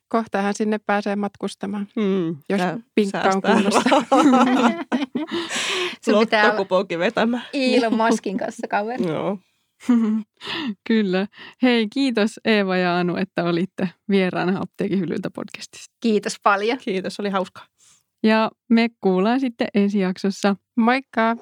Kohtahan 0.07 0.53
sinne 0.53 0.79
pääsee 0.85 1.15
matkustamaan, 1.15 1.87
mm, 1.95 2.37
jos 2.49 2.61
pinkka 2.95 3.21
on 3.35 3.41
kunnossa. 3.41 3.89
Lottokuponkin 6.11 6.99
vetämään. 6.99 7.43
Ilon 7.53 7.95
Maskin 7.95 8.37
kanssa 8.37 8.67
kaveri. 8.67 9.07
Joo. 9.07 9.37
Kyllä. 10.87 11.27
Hei, 11.61 11.87
kiitos 11.93 12.39
Eeva 12.45 12.77
ja 12.77 12.97
Anu, 12.97 13.15
että 13.15 13.43
olitte 13.43 13.89
vieraana 14.09 14.59
Apteekin 14.61 14.99
hyllyltä 14.99 15.29
podcastissa. 15.31 15.91
Kiitos 15.99 16.35
paljon. 16.43 16.77
Kiitos, 16.77 17.19
oli 17.19 17.29
hauskaa. 17.29 17.65
Ja 18.23 18.51
me 18.69 18.89
kuullaan 19.01 19.39
sitten 19.39 19.67
ensi 19.73 19.99
jaksossa. 19.99 20.55
Moikka! 20.75 21.35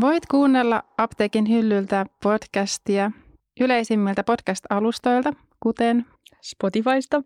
Voit 0.00 0.26
kuunnella 0.26 0.82
Apteekin 0.98 1.48
hyllyltä 1.48 2.06
podcastia 2.22 3.10
yleisimmiltä 3.60 4.24
podcast-alustoilta, 4.24 5.32
kuten 5.60 6.06
Spotifysta. 6.42 7.22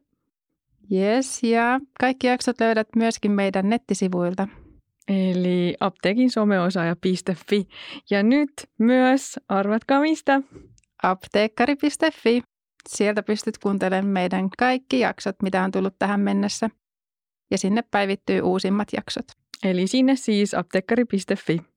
Yes, 0.92 1.42
ja 1.42 1.80
kaikki 2.00 2.26
jaksot 2.26 2.60
löydät 2.60 2.88
myöskin 2.96 3.32
meidän 3.32 3.68
nettisivuilta. 3.68 4.48
Eli 5.08 5.76
apteekin 5.80 6.30
someosaaja.fi. 6.30 7.68
Ja 8.10 8.22
nyt 8.22 8.52
myös, 8.78 9.40
arvatkaa 9.48 10.00
mistä? 10.00 10.42
Apteekkari.fi. 11.02 12.42
Sieltä 12.88 13.22
pystyt 13.22 13.58
kuuntelemaan 13.58 14.12
meidän 14.12 14.48
kaikki 14.58 15.00
jaksot, 15.00 15.36
mitä 15.42 15.64
on 15.64 15.70
tullut 15.70 15.94
tähän 15.98 16.20
mennessä. 16.20 16.70
Ja 17.50 17.58
sinne 17.58 17.82
päivittyy 17.90 18.40
uusimmat 18.40 18.88
jaksot. 18.96 19.24
Eli 19.62 19.86
sinne 19.86 20.16
siis 20.16 20.54
apteekkari.fi. 20.54 21.75